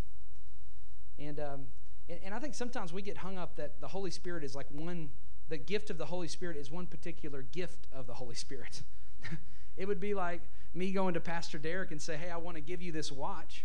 [1.19, 1.65] And, um,
[2.09, 4.67] and, and I think sometimes we get hung up that the Holy Spirit is like
[4.71, 5.11] one,
[5.49, 8.83] the gift of the Holy Spirit is one particular gift of the Holy Spirit.
[9.77, 10.43] it would be like
[10.75, 13.65] me going to Pastor Derek and say, Hey, I want to give you this watch.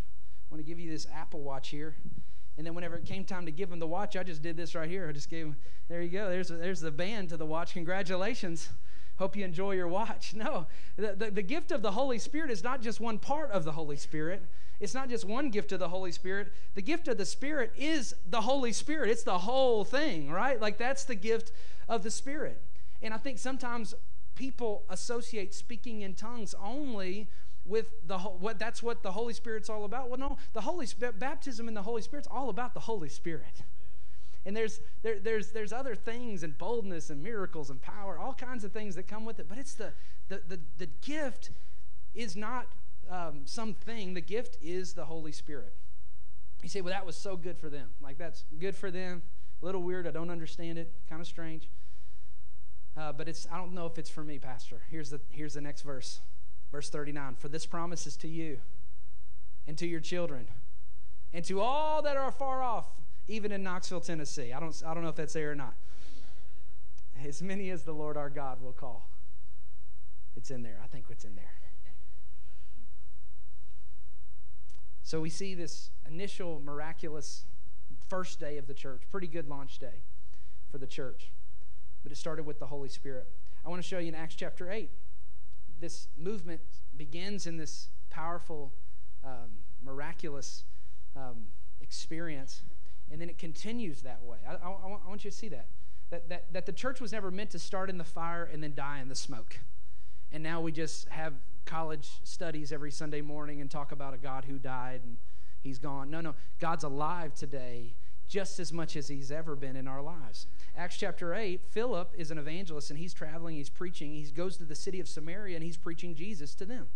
[0.50, 1.96] I want to give you this Apple Watch here.
[2.58, 4.76] And then whenever it came time to give him the watch, I just did this
[4.76, 5.08] right here.
[5.08, 5.56] I just gave him,
[5.88, 6.30] there you go.
[6.30, 7.74] There's, there's the band to the watch.
[7.74, 8.70] Congratulations.
[9.22, 10.34] Hope you enjoy your watch.
[10.42, 10.66] No,
[10.98, 13.72] the, the, the gift of the Holy Spirit is not just one part of the
[13.72, 14.44] Holy Spirit.
[14.80, 16.52] It's not just one gift of the Holy Spirit.
[16.74, 19.12] The gift of the Spirit is the Holy Spirit.
[19.12, 20.60] It's the whole thing, right?
[20.60, 21.52] Like that's the gift
[21.88, 22.60] of the Spirit.
[23.04, 23.94] And I think sometimes
[24.34, 27.30] people associate speaking in tongues only
[27.64, 30.10] with the what that's what the Holy Spirit's all about.
[30.10, 30.88] Well, no, the Holy
[31.20, 33.62] baptism in the Holy Spirit's all about the Holy Spirit.
[34.46, 38.64] And there's there, there's there's other things and boldness and miracles and power, all kinds
[38.64, 39.48] of things that come with it.
[39.48, 39.94] But it's the
[40.30, 41.52] the the, the gift
[42.16, 42.68] is not
[43.10, 44.14] um, something.
[44.14, 45.74] The gift is the Holy Spirit.
[46.64, 47.90] You say, well, that was so good for them.
[48.02, 49.22] Like that's good for them.
[49.62, 50.08] A little weird.
[50.08, 50.92] I don't understand it.
[51.10, 51.70] Kind of strange.
[52.98, 54.82] Uh, but it's I don't know if it's for me, Pastor.
[54.90, 56.22] Here's the here's the next verse.
[56.72, 58.60] Verse 39 For this promise is to you
[59.68, 60.48] and to your children
[61.34, 62.88] and to all that are far off,
[63.28, 64.54] even in Knoxville, Tennessee.
[64.54, 65.74] I don't, I don't know if that's there or not.
[67.26, 69.10] As many as the Lord our God will call.
[70.36, 70.80] It's in there.
[70.84, 71.46] I think it's in there.
[75.04, 77.44] So we see this initial miraculous
[78.08, 80.04] first day of the church, pretty good launch day
[80.72, 81.32] for the church.
[82.04, 83.28] But it started with the Holy Spirit.
[83.66, 84.90] I want to show you in Acts chapter 8
[85.82, 86.62] this movement
[86.96, 88.72] begins in this powerful,
[89.26, 89.50] um,
[89.84, 90.64] miraculous
[91.16, 91.48] um,
[91.82, 92.62] experience,
[93.12, 94.38] and then it continues that way.
[94.48, 95.68] I, I, I, want you to see that.
[96.10, 96.54] That, that.
[96.54, 99.08] that the church was never meant to start in the fire and then die in
[99.08, 99.60] the smoke.
[100.32, 101.34] And now we just have
[101.66, 105.18] college studies every Sunday morning and talk about a God who died and
[105.62, 106.10] he's gone.
[106.10, 106.36] No, no.
[106.60, 107.96] God's alive today
[108.28, 110.48] just as much as he's ever been in our lives.
[110.78, 114.14] Acts chapter 8, Philip is an evangelist and he's traveling, he's preaching.
[114.14, 116.88] He goes to the city of Samaria and he's preaching Jesus to them.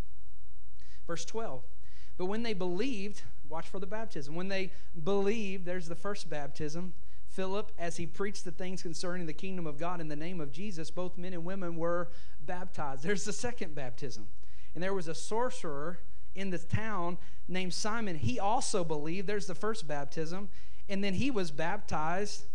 [1.06, 1.64] Verse 12.
[2.18, 4.36] But when they believed, watch for the baptism.
[4.36, 4.72] When they
[5.04, 6.94] believed, there's the first baptism.
[7.28, 10.52] Philip, as he preached the things concerning the kingdom of God in the name of
[10.52, 12.10] Jesus, both men and women were
[12.46, 13.04] baptized.
[13.04, 14.28] There's the second baptism.
[14.74, 16.00] And there was a sorcerer
[16.34, 18.16] in the town named Simon.
[18.16, 19.28] He also believed.
[19.28, 20.50] There's the first baptism.
[20.88, 22.46] And then he was baptized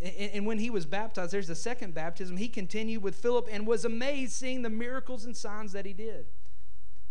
[0.00, 2.36] and when he was baptized, there's the second baptism.
[2.36, 6.26] He continued with Philip and was amazed seeing the miracles and signs that he did.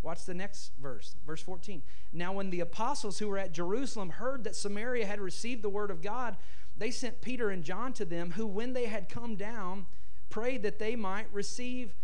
[0.02, 1.82] Watch the next verse, verse 14.
[2.12, 5.90] Now, when the apostles who were at Jerusalem heard that Samaria had received the word
[5.90, 6.36] of God,
[6.76, 9.86] they sent Peter and John to them, who, when they had come down,
[10.30, 11.94] prayed that they might receive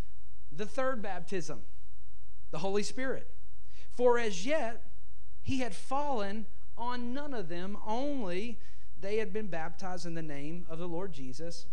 [0.50, 1.60] the third baptism,
[2.50, 3.30] the Holy Spirit.
[3.92, 4.84] For as yet
[5.42, 8.58] he had fallen on none of them, only
[9.00, 11.66] they had been baptized in the name of the Lord Jesus.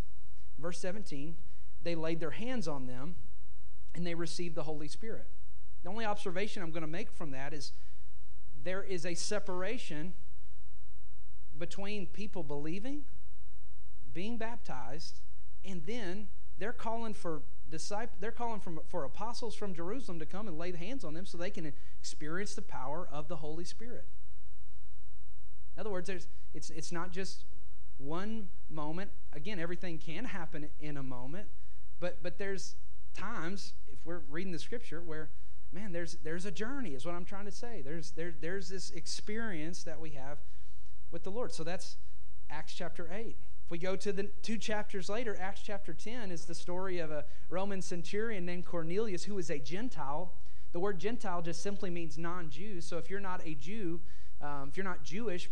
[0.60, 1.36] Verse 17,
[1.82, 3.16] they laid their hands on them
[3.96, 5.28] and they received the Holy Spirit.
[5.84, 7.72] The only observation I'm going to make from that is
[8.64, 10.14] there is a separation
[11.58, 13.04] between people believing,
[14.14, 15.22] being baptized,
[15.66, 20.48] and then they're calling for disciples, they're calling from, for apostles from Jerusalem to come
[20.48, 24.06] and lay hands on them so they can experience the power of the Holy Spirit.
[25.76, 27.46] In other words, there's, it's, it's not just
[27.98, 29.12] one moment.
[29.34, 31.48] Again, everything can happen in a moment,
[32.00, 32.76] but, but there's
[33.14, 35.30] times, if we're reading the scripture, where,
[35.72, 37.82] man, there's, there's a journey, is what I'm trying to say.
[37.82, 40.40] There's, there, there's this experience that we have
[41.12, 41.54] with the Lord.
[41.54, 41.98] So that's
[42.50, 43.38] Acts chapter 8.
[43.66, 47.12] If we go to the two chapters later, Acts chapter 10 is the story of
[47.12, 50.34] a Roman centurion named Cornelius who is a Gentile.
[50.74, 52.82] The word Gentile just simply means non Jew.
[52.82, 54.02] So if you're not a Jew,
[54.42, 55.50] um, if you're not Jewish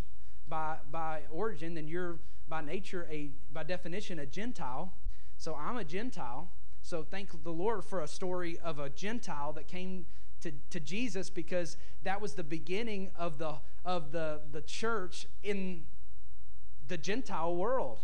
[0.47, 4.93] by, by origin, then you're by nature, a by definition, a Gentile.
[5.37, 6.51] So I'm a Gentile.
[6.89, 10.07] So thank the Lord for a story of a Gentile that came
[10.41, 15.83] to, to Jesus because that was the beginning of the of the, the church in
[16.87, 17.99] the Gentile world.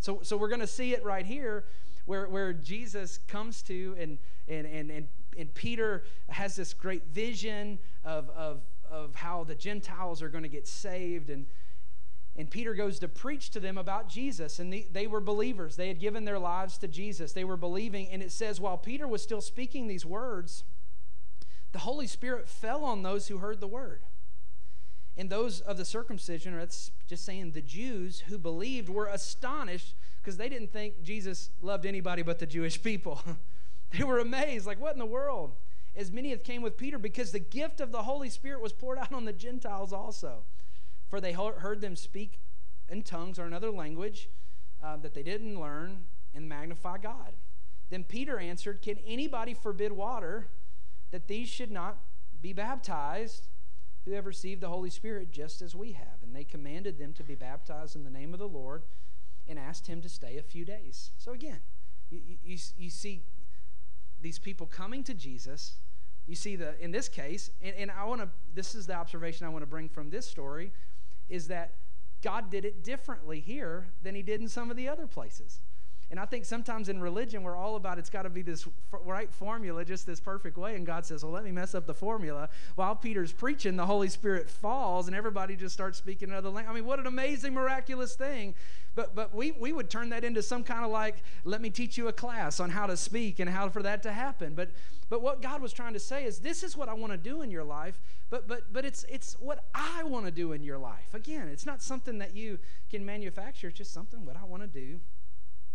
[0.00, 1.64] So, so we're to see it right here
[2.04, 7.78] where, where Jesus comes to and, and, and, and, and Peter has this great vision
[8.04, 8.60] of, of,
[8.90, 11.30] of how the Gentiles are going to get saved.
[11.30, 11.46] And,
[12.38, 14.60] and Peter goes to preach to them about Jesus.
[14.60, 15.74] And the, they were believers.
[15.74, 17.32] They had given their lives to Jesus.
[17.32, 18.08] They were believing.
[18.10, 20.62] And it says, while Peter was still speaking these words,
[21.72, 24.02] the Holy Spirit fell on those who heard the word.
[25.16, 29.96] And those of the circumcision, or that's just saying the Jews who believed, were astonished
[30.22, 33.20] because they didn't think Jesus loved anybody but the Jewish people.
[33.90, 35.56] they were amazed, like, what in the world?
[35.96, 38.98] As many as came with Peter, because the gift of the Holy Spirit was poured
[38.98, 40.44] out on the Gentiles also.
[41.08, 42.40] For they heard them speak
[42.88, 44.28] in tongues or another language
[44.82, 47.32] uh, that they didn't learn and magnify God.
[47.90, 50.48] Then Peter answered, Can anybody forbid water
[51.10, 51.98] that these should not
[52.40, 53.48] be baptized
[54.04, 56.22] who have received the Holy Spirit just as we have?
[56.22, 58.82] And they commanded them to be baptized in the name of the Lord
[59.46, 61.10] and asked him to stay a few days.
[61.16, 61.60] So again,
[62.10, 63.22] you, you, you see
[64.20, 65.76] these people coming to Jesus.
[66.26, 69.46] You see the in this case, and, and I want to this is the observation
[69.46, 70.72] I want to bring from this story,
[71.28, 71.74] is that
[72.22, 75.60] God did it differently here than he did in some of the other places.
[76.10, 78.66] And I think sometimes in religion, we're all about it's got to be this
[79.04, 80.74] right formula, just this perfect way.
[80.74, 82.48] And God says, Well, let me mess up the formula.
[82.76, 86.70] While Peter's preaching, the Holy Spirit falls and everybody just starts speaking another language.
[86.70, 88.54] I mean, what an amazing, miraculous thing.
[88.94, 91.98] But, but we, we would turn that into some kind of like, let me teach
[91.98, 94.54] you a class on how to speak and how for that to happen.
[94.54, 94.70] But,
[95.10, 97.42] but what God was trying to say is, this is what I want to do
[97.42, 100.78] in your life, but, but, but it's, it's what I want to do in your
[100.78, 101.14] life.
[101.14, 102.58] Again, it's not something that you
[102.90, 104.98] can manufacture, it's just something what I want to do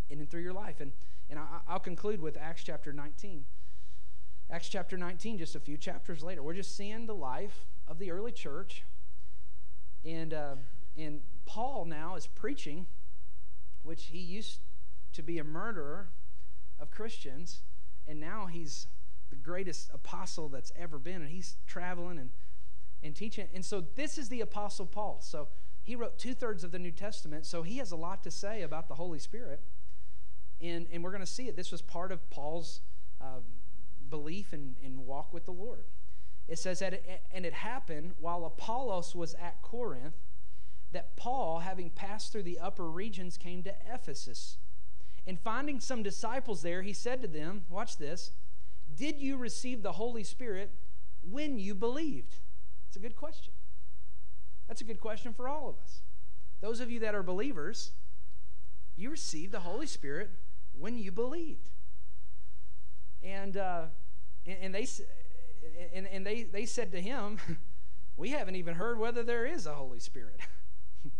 [0.09, 0.79] in and through your life.
[0.79, 0.91] And,
[1.29, 3.45] and I, I'll conclude with Acts chapter 19.
[4.51, 8.11] Acts chapter 19, just a few chapters later, we're just seeing the life of the
[8.11, 8.83] early church.
[10.05, 10.55] And, uh,
[10.97, 12.87] and Paul now is preaching,
[13.83, 14.59] which he used
[15.13, 16.09] to be a murderer
[16.79, 17.61] of Christians,
[18.07, 18.87] and now he's
[19.29, 22.29] the greatest apostle that's ever been, and he's traveling and,
[23.01, 23.47] and teaching.
[23.53, 25.19] And so this is the apostle Paul.
[25.21, 25.47] So
[25.83, 28.61] he wrote two thirds of the New Testament, so he has a lot to say
[28.61, 29.61] about the Holy Spirit.
[30.63, 31.57] And, and we're going to see it.
[31.57, 32.79] This was part of Paul's
[33.19, 33.41] uh,
[34.09, 35.85] belief and, walk with the Lord.
[36.47, 40.15] It says that, it, and it happened while Apollos was at Corinth
[40.93, 44.57] that Paul, having passed through the upper regions, came to Ephesus.
[45.27, 48.31] And finding some disciples there, he said to them, Watch this,
[48.95, 50.71] did you receive the Holy Spirit
[51.21, 52.35] when you believed?
[52.87, 53.53] It's a good question.
[54.67, 56.01] That's a good question for all of us.
[56.61, 57.91] Those of you that are believers,
[58.95, 60.31] you received the Holy Spirit
[60.77, 61.69] when you believed.
[63.21, 63.85] And, uh,
[64.45, 64.87] and, and, they,
[65.93, 67.39] and, and they, they said to him,
[68.15, 70.39] We haven't even heard whether there is a Holy Spirit.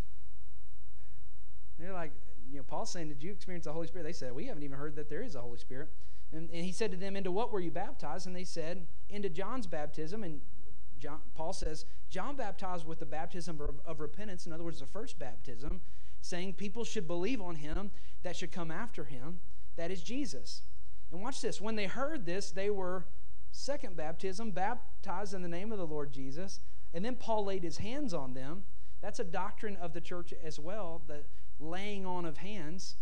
[1.80, 2.12] They're like,
[2.52, 4.04] you know, Paul's saying, Did you experience the Holy Spirit?
[4.04, 5.90] They said, We haven't even heard that there is a Holy Spirit.
[6.32, 8.28] And, and he said to them, Into what were you baptized?
[8.28, 10.24] And they said, Into John's baptism.
[10.24, 10.42] And
[11.00, 14.86] John, Paul says, John baptized with the baptism of, of repentance, in other words, the
[14.86, 15.82] first baptism,
[16.24, 17.92] saying people should believe on him
[18.24, 19.40] that should come after him,
[19.76, 20.62] that is Jesus.
[21.12, 21.60] And watch this.
[21.60, 23.06] When they heard this, they were,
[23.52, 26.62] second baptism, baptized in the name of the Lord Jesus.
[26.94, 28.64] And then Paul laid his hands on them.
[29.02, 31.26] That's a doctrine of the church as well, the
[31.60, 32.96] laying on of hands.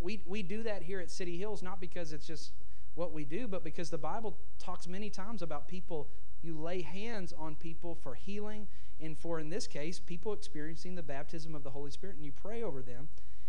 [0.00, 2.52] We, we do that here at City Hills, not because it's just
[2.96, 6.08] what we do, but because the Bible talks many times about people,
[6.42, 8.68] you lay hands on people for healing
[9.00, 12.32] and for, in this case, people experiencing the baptism of the Holy Spirit, and you
[12.32, 13.08] pray over them.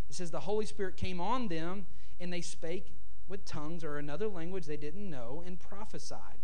[0.09, 1.87] It says the Holy Spirit came on them,
[2.19, 2.93] and they spake
[3.27, 6.39] with tongues or another language they didn't know and prophesied.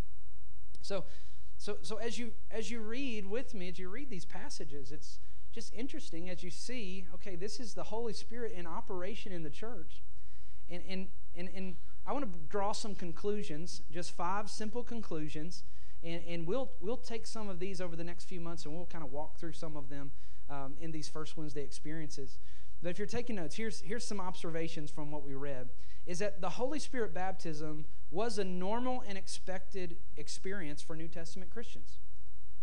[0.82, 1.06] So,
[1.58, 5.20] so, so as you as you read with me, as you read these passages, it's
[5.52, 7.06] just interesting as you see.
[7.16, 10.04] Okay, this is the Holy Spirit in operation in the church,
[10.70, 15.64] and and and and I want to draw some conclusions, just five simple conclusions
[16.06, 18.86] and, and we'll, we'll take some of these over the next few months and we'll
[18.86, 20.12] kind of walk through some of them
[20.50, 22.38] um, in these First Wednesday experiences.
[22.82, 25.70] But if you're taking notes, here's, here's some observations from what we read
[26.06, 31.50] is that the Holy Spirit baptism was a normal and expected experience for New Testament
[31.50, 31.98] Christians.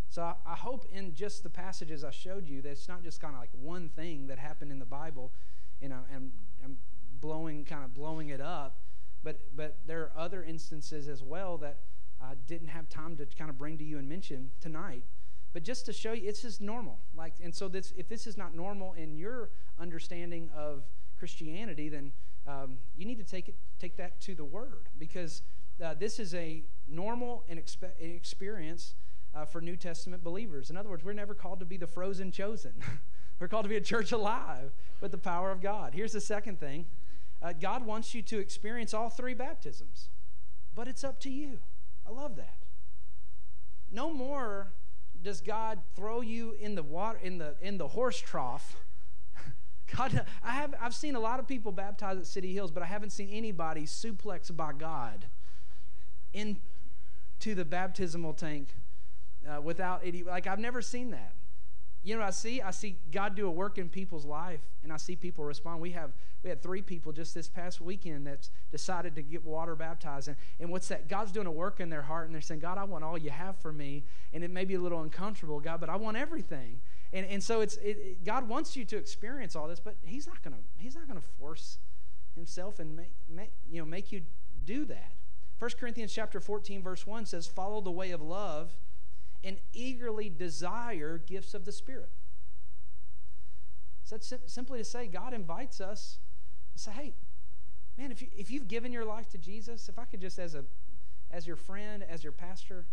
[0.09, 3.21] So I, I hope in just the passages I showed you that it's not just
[3.21, 5.33] kind of like one thing that happened in the Bible,
[5.81, 6.31] you know, and
[6.63, 6.77] I'm
[7.21, 8.79] blowing kind of blowing it up,
[9.25, 11.79] but but there are other instances as well that
[12.23, 15.05] uh, didn't have time to kind of bring to you and mention tonight.
[15.53, 16.99] But just to show you, it's just normal.
[17.15, 20.85] Like, and so this, if this is not normal in your understanding of
[21.19, 22.13] Christianity, then
[22.47, 25.43] um, you need to take it, take that to the Word, because
[25.83, 28.95] uh, this is a normal and expe- experience
[29.35, 30.71] uh, for New Testament believers.
[30.71, 32.73] In other words, we're never called to be the frozen chosen.
[33.41, 35.93] we're called to be a church alive with the power of God.
[35.95, 36.87] Here's the second thing:
[37.43, 40.09] uh, God wants you to experience all three baptisms,
[40.75, 41.59] but it's up to you.
[42.07, 42.57] I love that.
[43.91, 44.73] No more
[45.23, 48.77] does God throw you in the water in the in the horse trough.
[49.97, 52.87] God, I have I've seen a lot of people baptized at City Hills, but I
[52.87, 55.27] haven't seen anybody suplexed by God
[56.33, 56.59] into
[57.55, 58.75] the baptismal tank
[59.49, 60.23] uh, without any.
[60.23, 61.35] Like I've never seen that.
[62.05, 64.97] You know, I see I see God do a work in people's life, and I
[64.97, 65.81] see people respond.
[65.81, 69.77] We have we had three people just this past weekend that's decided to get water
[69.77, 71.09] baptized, and, and what's that?
[71.09, 73.31] God's doing a work in their heart, and they're saying, God, I want all you
[73.31, 76.81] have for me, and it may be a little uncomfortable, God, but I want everything.
[77.13, 80.27] And, and so it's it, it, God wants you to experience all this, but He's
[80.27, 81.79] not gonna He's not gonna force
[82.35, 84.23] Himself and make, make you know make you
[84.65, 85.13] do that.
[85.61, 88.73] 1 Corinthians chapter 14 verse 1 says, "Follow the way of love."
[89.45, 92.11] And eagerly desire gifts of the Spirit.
[94.05, 96.19] So that's simply to say, God invites us
[96.73, 97.15] to say, hey,
[97.97, 100.55] man, if, you, if you've given your life to Jesus, if I could just, as,
[100.55, 100.65] a,
[101.31, 102.87] as your friend, as your pastor,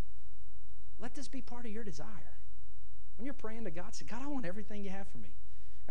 [1.00, 2.38] let this be part of your desire.
[3.18, 5.34] When you're praying to God, say, God, I want everything you have for me.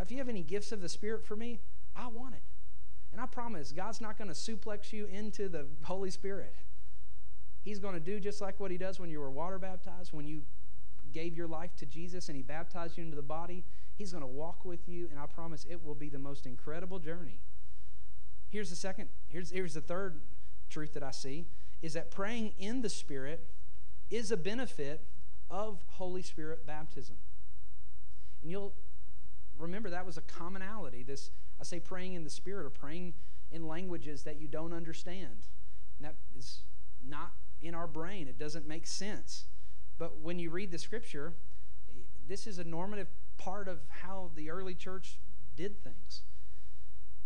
[0.01, 1.61] if you have any gifts of the Spirit for me,
[1.95, 2.43] I want it.
[3.13, 6.55] And I promise, God's not going to suplex you into the Holy Spirit.
[7.63, 10.27] He's going to do just like what he does when you were water baptized, when
[10.27, 10.43] you
[11.13, 13.65] gave your life to Jesus and he baptized you into the body.
[13.97, 16.99] He's going to walk with you, and I promise it will be the most incredible
[16.99, 17.41] journey.
[18.51, 20.21] Here's the second, here's, here's the third
[20.71, 21.47] truth that I see
[21.83, 23.49] is that praying in the Spirit
[24.11, 25.07] is a benefit
[25.51, 27.17] of Holy Spirit baptism.
[28.43, 28.75] And you'll
[29.59, 31.03] remember that was a commonality.
[31.03, 31.31] This
[31.61, 33.15] I say praying in the Spirit or praying
[33.51, 35.47] in languages that you don't understand.
[35.99, 36.61] And that is
[37.07, 38.29] not in our brain.
[38.29, 39.45] It doesn't make sense.
[39.99, 41.35] But when you read the scripture,
[42.29, 45.19] this is a normative part of how the early church
[45.57, 46.23] did things.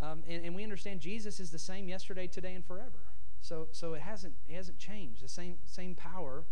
[0.00, 3.04] Um, and, and we understand Jesus is the same yesterday, today, and forever.
[3.40, 5.22] So, so it hasn't it hasn't changed.
[5.22, 6.44] The same same power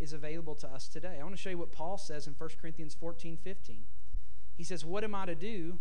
[0.00, 1.18] is available to us today.
[1.20, 3.84] I want to show you what Paul says in 1 Corinthians 14, 15.
[4.56, 5.78] He says, What am I to do?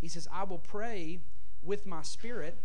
[0.00, 1.20] He says, I will pray
[1.62, 2.58] with my spirit,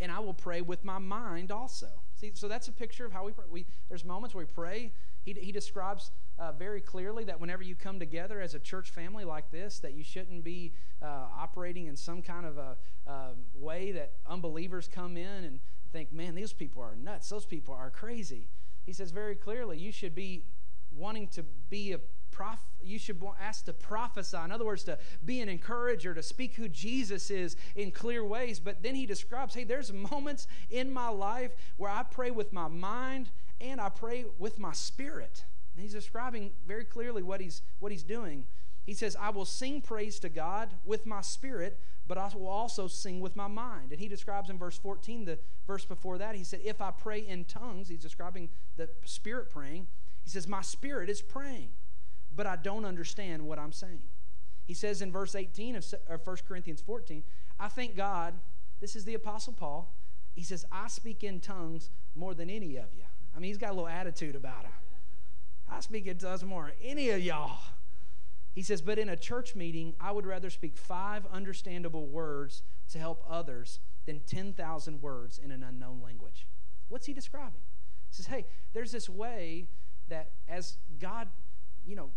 [0.00, 2.03] and I will pray with my mind also.
[2.16, 3.44] See, so that's a picture of how we pray.
[3.50, 4.92] We, there's moments where we pray.
[5.24, 9.24] He, he describes uh, very clearly that whenever you come together as a church family
[9.24, 13.92] like this, that you shouldn't be uh, operating in some kind of a uh, way
[13.92, 15.60] that unbelievers come in and
[15.92, 17.28] think, man, these people are nuts.
[17.28, 18.48] Those people are crazy.
[18.84, 20.44] He says very clearly, you should be
[20.90, 22.00] wanting to be a
[22.82, 24.36] you should ask to prophesy.
[24.44, 28.60] In other words, to be an encourager, to speak who Jesus is in clear ways.
[28.60, 32.68] But then he describes, hey, there's moments in my life where I pray with my
[32.68, 33.30] mind
[33.60, 35.44] and I pray with my spirit.
[35.74, 38.46] And he's describing very clearly what he's what he's doing.
[38.84, 42.86] He says, I will sing praise to God with my spirit, but I will also
[42.86, 43.92] sing with my mind.
[43.92, 47.20] And he describes in verse 14, the verse before that, he said, If I pray
[47.20, 49.86] in tongues, he's describing the spirit praying.
[50.22, 51.70] He says, My spirit is praying
[52.34, 54.02] but I don't understand what I'm saying.
[54.64, 55.84] He says in verse 18 of
[56.24, 57.22] 1 Corinthians 14,
[57.60, 58.34] I thank God,
[58.80, 59.94] this is the Apostle Paul.
[60.34, 63.04] He says, I speak in tongues more than any of you.
[63.36, 64.72] I mean, he's got a little attitude about him.
[65.70, 67.58] I speak in tongues more than any of y'all.
[68.54, 72.62] He says, but in a church meeting, I would rather speak five understandable words
[72.92, 76.46] to help others than 10,000 words in an unknown language.
[76.88, 77.62] What's he describing?
[78.08, 79.66] He says, hey, there's this way
[80.08, 81.28] that as God,
[81.84, 82.10] you know,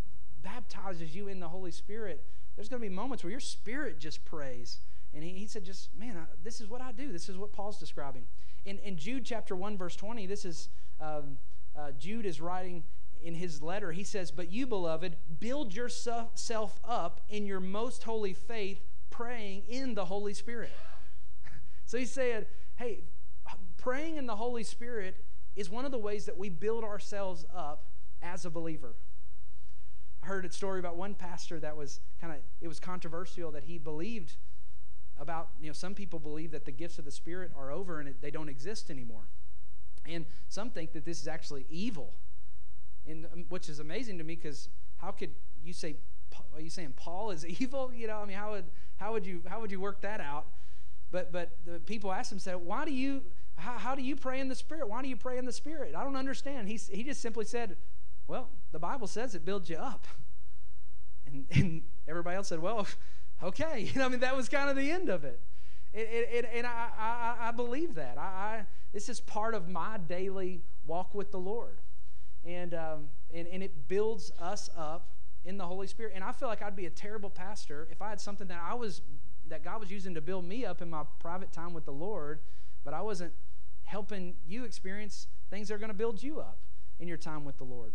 [0.48, 2.24] baptizes you in the Holy Spirit,
[2.56, 4.80] there's going to be moments where your spirit just prays.
[5.14, 7.12] And he, he said, just, man, I, this is what I do.
[7.12, 8.24] This is what Paul's describing.
[8.66, 10.70] In, in Jude chapter 1, verse 20, this is,
[11.02, 11.38] um,
[11.78, 12.84] uh, Jude is writing
[13.22, 13.92] in his letter.
[13.92, 19.96] He says, But you, beloved, build yourself up in your most holy faith, praying in
[19.96, 20.72] the Holy Spirit.
[21.86, 23.04] so he said, hey,
[23.78, 25.18] praying in the Holy Spirit
[25.56, 27.86] is one of the ways that we build ourselves up
[28.22, 28.96] as a believer
[30.22, 33.78] heard a story about one pastor that was kind of it was controversial that he
[33.78, 34.36] believed
[35.20, 38.14] about you know some people believe that the gifts of the spirit are over and
[38.22, 39.28] they don't exist anymore.
[40.06, 42.14] And some think that this is actually evil.
[43.06, 45.32] And um, which is amazing to me because how could
[45.64, 45.98] you say
[46.54, 47.92] are you saying paul is evil?
[47.94, 48.66] You know i mean how would
[48.98, 50.48] how would you how would you work that out?
[51.12, 53.24] But but the people asked him said why do you
[53.58, 54.88] how, how do you pray in the spirit?
[54.88, 55.96] Why do you pray in the spirit?
[55.96, 56.68] I don't understand.
[56.68, 57.76] He, he just simply said
[58.28, 60.08] well, the Bible says it builds you up.
[61.26, 62.88] And, and everybody else said, Well,
[63.44, 63.92] okay.
[64.00, 65.40] I mean, that was kind of the end of it.
[65.94, 68.18] it, it, it and I, I, I, believe that.
[68.18, 71.80] I, I, this is part of my daily walk with the Lord.
[72.46, 75.10] And, um, and, and it builds us up
[75.44, 76.14] in the Holy Spirit.
[76.16, 78.74] And I feel like I'd be a terrible pastor if I had something that I
[78.74, 79.02] was
[79.50, 82.40] that God was using to build me up in my private time with the Lord,
[82.84, 83.32] but I wasn't
[83.86, 86.60] helping you experience things that are going to build you up
[87.00, 87.94] in your time with the Lord.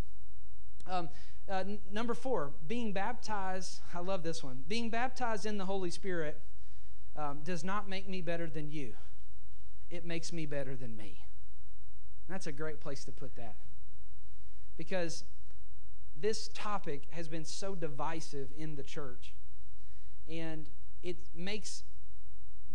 [0.86, 1.08] Um,
[1.48, 4.64] uh, n- number four, being baptized, I love this one.
[4.68, 6.40] Being baptized in the Holy Spirit
[7.16, 8.94] um, does not make me better than you,
[9.90, 11.18] it makes me better than me.
[12.28, 13.56] that's a great place to put that.
[14.78, 15.24] Because
[16.18, 19.34] this topic has been so divisive in the church.
[20.30, 20.68] And
[21.02, 21.82] it makes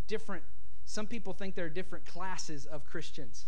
[0.06, 0.44] different,
[0.86, 3.46] some people think there are different classes of Christians.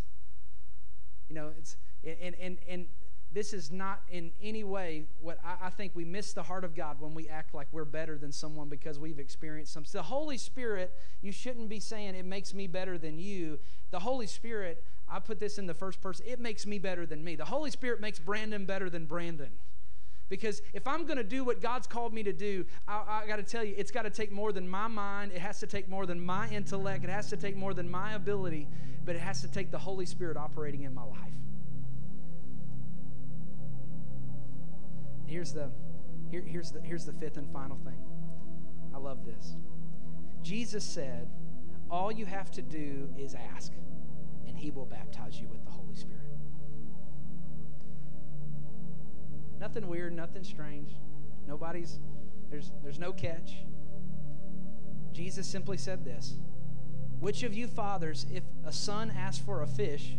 [1.27, 2.87] You know, it's, and, and, and
[3.31, 6.75] this is not in any way what I, I, think we miss the heart of
[6.75, 9.91] God when we act like we're better than someone because we've experienced something.
[9.93, 13.59] The Holy Spirit, you shouldn't be saying it makes me better than you.
[13.91, 17.23] The Holy Spirit, I put this in the first person, it makes me better than
[17.23, 17.35] me.
[17.35, 19.51] The Holy Spirit makes Brandon better than Brandon.
[20.27, 23.37] Because if I'm going to do what God's called me to do, I, I got
[23.37, 25.31] to tell you, it's got to take more than my mind.
[25.33, 27.03] It has to take more than my intellect.
[27.03, 28.67] It has to take more than my ability,
[29.05, 31.33] but it has to take the Holy Spirit operating in my life.
[35.29, 35.69] Here's the,
[36.31, 38.03] here, here's, the, here's the fifth and final thing.
[38.95, 39.55] I love this.
[40.41, 41.29] Jesus said,
[41.91, 43.71] All you have to do is ask,
[44.47, 46.17] and he will baptize you with the Holy Spirit.
[49.59, 50.89] Nothing weird, nothing strange.
[51.47, 51.99] Nobody's,
[52.49, 53.57] there's, there's no catch.
[55.11, 56.39] Jesus simply said this
[57.19, 60.15] Which of you fathers, if a son asks for a fish,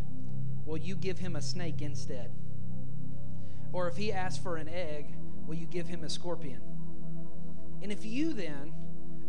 [0.64, 2.30] will you give him a snake instead?
[3.72, 5.14] Or if he asks for an egg,
[5.46, 6.60] will you give him a scorpion?
[7.82, 8.72] And if you then,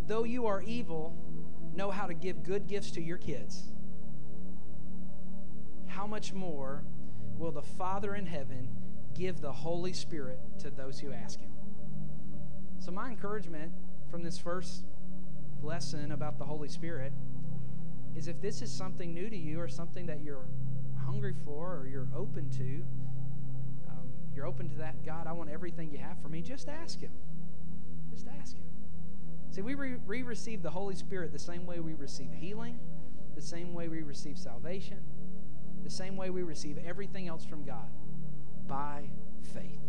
[0.07, 1.15] though you are evil,
[1.75, 3.71] know how to give good gifts to your kids,
[5.87, 6.83] how much more
[7.37, 8.69] will the Father in heaven
[9.13, 11.51] give the Holy Spirit to those who ask him?
[12.79, 13.71] So, my encouragement
[14.09, 14.85] from this first
[15.61, 17.13] lesson about the Holy Spirit
[18.15, 20.47] is if this is something new to you or something that you're
[21.05, 22.83] hungry for or you're open to,
[24.35, 27.11] you're open to that, God, I want everything you have for me, just ask Him.
[28.09, 28.63] Just ask Him.
[29.51, 32.79] See, we re- receive the Holy Spirit the same way we receive healing,
[33.35, 34.99] the same way we receive salvation,
[35.83, 37.89] the same way we receive everything else from God
[38.67, 39.09] by
[39.53, 39.81] faith.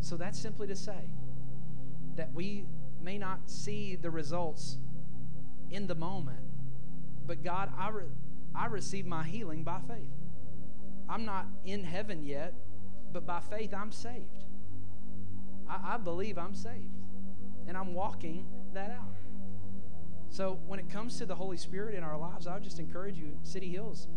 [0.00, 1.10] So that's simply to say
[2.16, 2.66] that we
[3.02, 4.78] may not see the results
[5.70, 6.40] in the moment,
[7.26, 8.04] but God, I, re-
[8.54, 10.10] I receive my healing by faith.
[11.08, 12.54] I'm not in heaven yet,
[13.14, 14.44] but by faith, I'm saved.
[15.70, 16.98] I, I believe I'm saved.
[17.66, 18.44] And I'm walking
[18.74, 19.14] that out.
[20.28, 23.16] So when it comes to the Holy Spirit in our lives, I would just encourage
[23.16, 24.08] you, City Hills,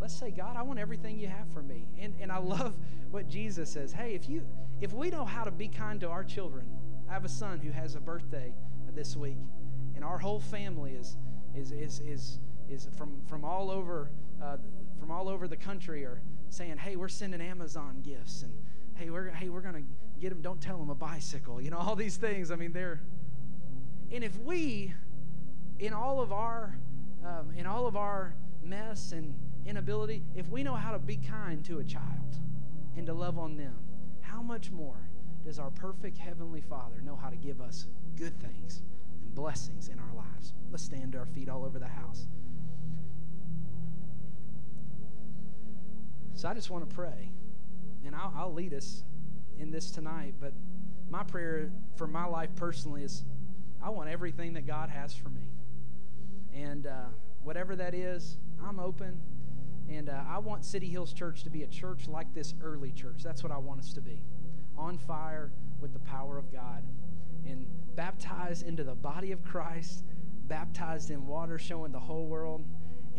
[0.00, 1.86] let's say, God, I want everything you have for me.
[2.00, 2.74] And, and I love
[3.10, 3.92] what Jesus says.
[3.92, 4.44] Hey, if you
[4.80, 6.66] if we know how to be kind to our children,
[7.08, 8.54] I have a son who has a birthday
[8.94, 9.38] this week,
[9.96, 11.16] and our whole family is
[11.54, 12.38] is is is
[12.70, 14.56] is from from all over uh,
[15.00, 18.52] from all over the country or saying, "Hey, we're sending Amazon gifts," and
[18.94, 19.82] "Hey, we're hey, we're gonna
[20.20, 20.40] get them.
[20.40, 22.50] Don't tell them a bicycle." You know, all these things.
[22.50, 23.00] I mean, they're.
[24.10, 24.94] And if we,
[25.78, 26.78] in all of our,
[27.24, 29.34] um, in all of our mess and
[29.66, 32.36] inability, if we know how to be kind to a child
[32.96, 33.76] and to love on them,
[34.22, 35.08] how much more
[35.44, 37.86] does our perfect heavenly Father know how to give us
[38.16, 38.82] good things
[39.22, 40.54] and blessings in our lives?
[40.70, 42.26] Let's stand to our feet all over the house.
[46.38, 47.32] So I just want to pray,
[48.06, 49.02] and I'll, I'll lead us
[49.58, 50.34] in this tonight.
[50.38, 50.52] But
[51.10, 53.24] my prayer for my life personally is
[53.82, 55.50] I want everything that God has for me.
[56.54, 57.06] And uh,
[57.42, 59.20] whatever that is, I'm open.
[59.90, 63.24] And uh, I want City Hills Church to be a church like this early church.
[63.24, 64.22] That's what I want us to be
[64.76, 66.84] on fire with the power of God
[67.46, 67.66] and
[67.96, 70.04] baptized into the body of Christ,
[70.46, 72.64] baptized in water, showing the whole world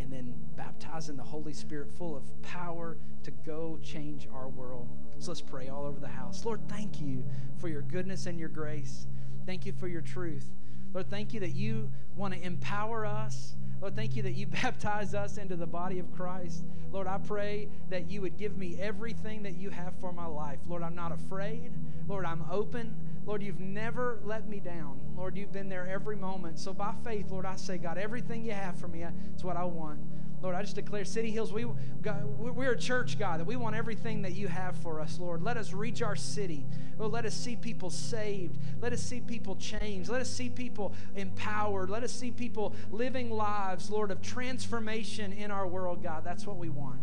[0.00, 4.88] and then baptized in the Holy Spirit, full of power to go change our world.
[5.18, 6.44] So let's pray all over the house.
[6.44, 7.24] Lord, thank you
[7.58, 9.06] for your goodness and your grace.
[9.46, 10.48] Thank you for your truth.
[10.92, 13.54] Lord, thank you that you want to empower us.
[13.80, 16.64] Lord, thank you that you baptize us into the body of Christ.
[16.92, 20.58] Lord, I pray that you would give me everything that you have for my life.
[20.68, 21.72] Lord, I'm not afraid.
[22.08, 22.94] Lord, I'm open.
[23.24, 25.00] Lord, you've never let me down.
[25.16, 26.58] Lord, you've been there every moment.
[26.58, 29.64] So by faith, Lord, I say, God, everything you have for me, it's what I
[29.64, 30.00] want.
[30.42, 31.66] Lord, I just declare City Hills, we,
[32.00, 35.42] God, we're a church, God, that we want everything that you have for us, Lord.
[35.42, 36.64] Let us reach our city.
[36.98, 38.58] Lord, let us see people saved.
[38.80, 40.08] Let us see people changed.
[40.08, 41.90] Let us see people empowered.
[41.90, 46.24] Let us see people living lives, Lord, of transformation in our world, God.
[46.24, 47.00] That's what we want.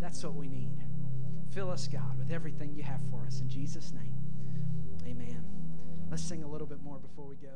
[0.00, 0.78] That's what we need.
[1.50, 3.40] Fill us, God, with everything you have for us.
[3.40, 4.14] In Jesus' name,
[5.06, 5.44] amen.
[6.10, 7.55] Let's sing a little bit more before we go.